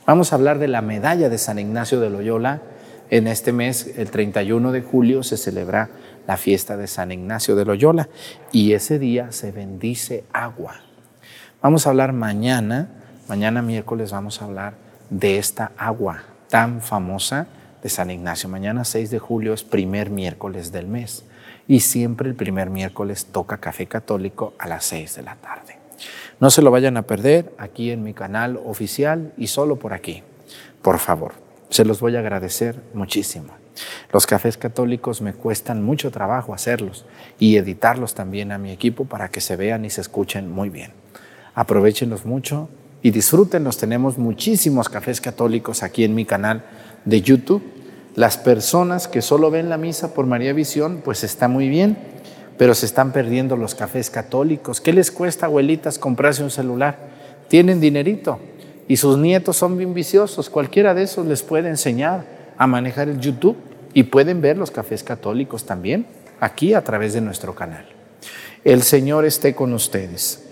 Vamos 0.05 0.31
a 0.31 0.37
hablar 0.37 0.59
de 0.59 0.69
la 0.69 0.83
medalla 0.83 1.31
de 1.31 1.39
San 1.39 1.59
Ignacio 1.59 2.01
de 2.01 2.11
Loyola. 2.11 2.61
En 3.09 3.27
este 3.27 3.53
mes, 3.53 3.95
el 3.97 4.11
31 4.11 4.73
de 4.73 4.83
julio, 4.83 5.23
se 5.23 5.39
celebra 5.39 5.89
la 6.27 6.37
fiesta 6.37 6.77
de 6.77 6.87
San 6.87 7.13
Ignacio 7.13 7.57
de 7.57 7.65
Loyola 7.65 8.11
y 8.53 8.75
ese 8.75 8.99
día 8.99 9.33
se 9.33 9.53
bendice 9.53 10.25
agua. 10.35 10.83
Vamos 11.63 11.87
a 11.87 11.91
hablar 11.91 12.13
mañana, 12.13 12.91
mañana 13.27 13.63
miércoles 13.63 14.13
vamos 14.13 14.43
a 14.43 14.45
hablar 14.45 14.86
de 15.11 15.39
esta 15.39 15.73
agua 15.77 16.23
tan 16.49 16.81
famosa 16.81 17.47
de 17.83 17.89
San 17.89 18.11
Ignacio. 18.11 18.49
Mañana 18.49 18.85
6 18.85 19.11
de 19.11 19.19
julio 19.19 19.53
es 19.53 19.63
primer 19.63 20.11
miércoles 20.11 20.73
del 20.73 20.87
mes 20.87 21.25
y 21.69 21.81
siempre 21.81 22.29
el 22.29 22.35
primer 22.35 22.71
miércoles 22.71 23.27
toca 23.27 23.59
café 23.59 23.87
católico 23.87 24.55
a 24.59 24.69
las 24.69 24.85
6 24.87 25.17
de 25.17 25.23
la 25.23 25.37
tarde. 25.37 25.79
No 26.41 26.51
se 26.51 26.63
lo 26.63 26.71
vayan 26.71 26.97
a 26.97 27.03
perder 27.03 27.53
aquí 27.59 27.91
en 27.91 28.03
mi 28.03 28.13
canal 28.13 28.61
oficial 28.65 29.33
y 29.37 29.47
solo 29.47 29.77
por 29.77 29.93
aquí. 29.93 30.23
Por 30.83 30.99
favor, 30.99 31.33
se 31.71 31.85
los 31.85 32.01
voy 32.01 32.17
a 32.17 32.21
agradecer 32.21 32.81
muchísimo. 32.95 33.55
Los 34.13 34.27
cafés 34.27 34.57
católicos 34.57 35.21
me 35.21 35.33
cuestan 35.35 35.83
mucho 35.83 36.11
trabajo 36.11 36.55
hacerlos 36.55 37.05
y 37.39 37.57
editarlos 37.57 38.15
también 38.15 38.53
a 38.53 38.59
mi 38.59 38.71
equipo 38.71 39.05
para 39.05 39.29
que 39.29 39.41
se 39.41 39.57
vean 39.57 39.85
y 39.85 39.91
se 39.91 40.01
escuchen 40.01 40.51
muy 40.51 40.69
bien. 40.69 40.93
Aprovechenlos 41.55 42.25
mucho 42.25 42.69
y 43.07 43.13
disfrútenlos. 43.13 43.77
Tenemos 43.79 44.19
muchísimos 44.19 44.89
cafés 44.89 45.21
católicos 45.21 45.85
aquí 45.85 46.03
en 46.03 46.17
mi 46.17 46.25
canal 46.25 46.65
de 47.05 47.23
YouTube 47.23 47.63
las 48.17 48.37
personas 48.37 49.07
que 49.07 49.23
solo 49.23 49.49
ven 49.49 49.69
la 49.69 49.77
misa 49.77 50.13
por 50.13 50.27
María 50.27 50.53
Visión, 50.53 51.03
pues 51.05 51.23
está 51.23 51.47
muy 51.47 51.69
bien, 51.69 51.97
pero 52.59 52.75
se 52.75 52.87
están 52.87 53.13
perdiendo 53.13 53.57
los 53.57 53.77
cafés 53.77 54.11
católicos. 54.11 54.81
¿Qué 54.81 54.93
les 54.93 55.13
cuesta, 55.13 55.47
abuelitas, 55.47 56.01
comprarse 56.01 56.43
un 56.43 56.51
celular? 56.51 56.99
Tienen 57.47 57.81
dinerito 57.81 58.41
y 58.89 58.97
sus 58.97 59.19
nietos 59.19 59.57
son 59.57 59.79
bien 59.79 59.95
viciosos. 59.95 60.51
Cualquiera 60.51 60.93
de 60.93 61.05
esos 61.05 61.27
les 61.27 61.45
puede 61.45 61.69
enseñar 61.69 62.25
a 62.59 62.67
manejar 62.67 63.09
el 63.09 63.21
YouTube 63.21 63.57
y 63.95 64.03
pueden 64.03 64.41
ver 64.41 64.59
los 64.59 64.73
cafés 64.73 65.05
católicos 65.05 65.65
también 65.65 66.07
aquí 66.41 66.75
a 66.75 66.83
través 66.83 67.13
de 67.13 67.21
nuestro 67.21 67.55
canal. 67.55 67.87
El 68.65 68.83
Señor 68.83 69.27
esté 69.27 69.55
con 69.55 69.75
ustedes. 69.75 70.43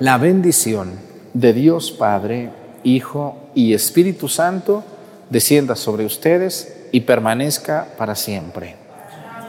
La 0.00 0.18
bendición 0.18 1.11
de 1.34 1.52
Dios 1.52 1.92
Padre, 1.92 2.50
Hijo 2.84 3.36
y 3.54 3.74
Espíritu 3.74 4.28
Santo 4.28 4.84
descienda 5.30 5.76
sobre 5.76 6.04
ustedes 6.04 6.76
y 6.92 7.00
permanezca 7.02 7.88
para 7.96 8.14
siempre. 8.14 8.76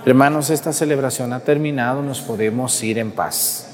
Hermanos, 0.06 0.50
esta 0.50 0.74
celebración 0.74 1.34
ha 1.34 1.42
terminado, 1.42 2.02
nos 2.02 2.22
podemos 2.22 2.82
ir 2.84 3.00
en 3.00 3.12
paz. 3.12 3.68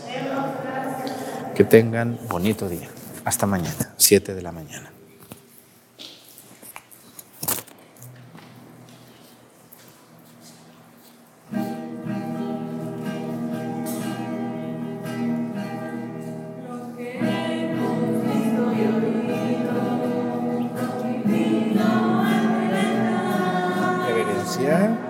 Que 1.55 1.63
tengan 1.63 2.19
bonito 2.29 2.69
día. 2.69 2.87
Hasta 3.25 3.45
mañana, 3.45 3.93
7 3.97 4.33
de 4.33 4.41
la 4.41 4.51
mañana. 4.51 4.98
Yeah. 24.69 25.08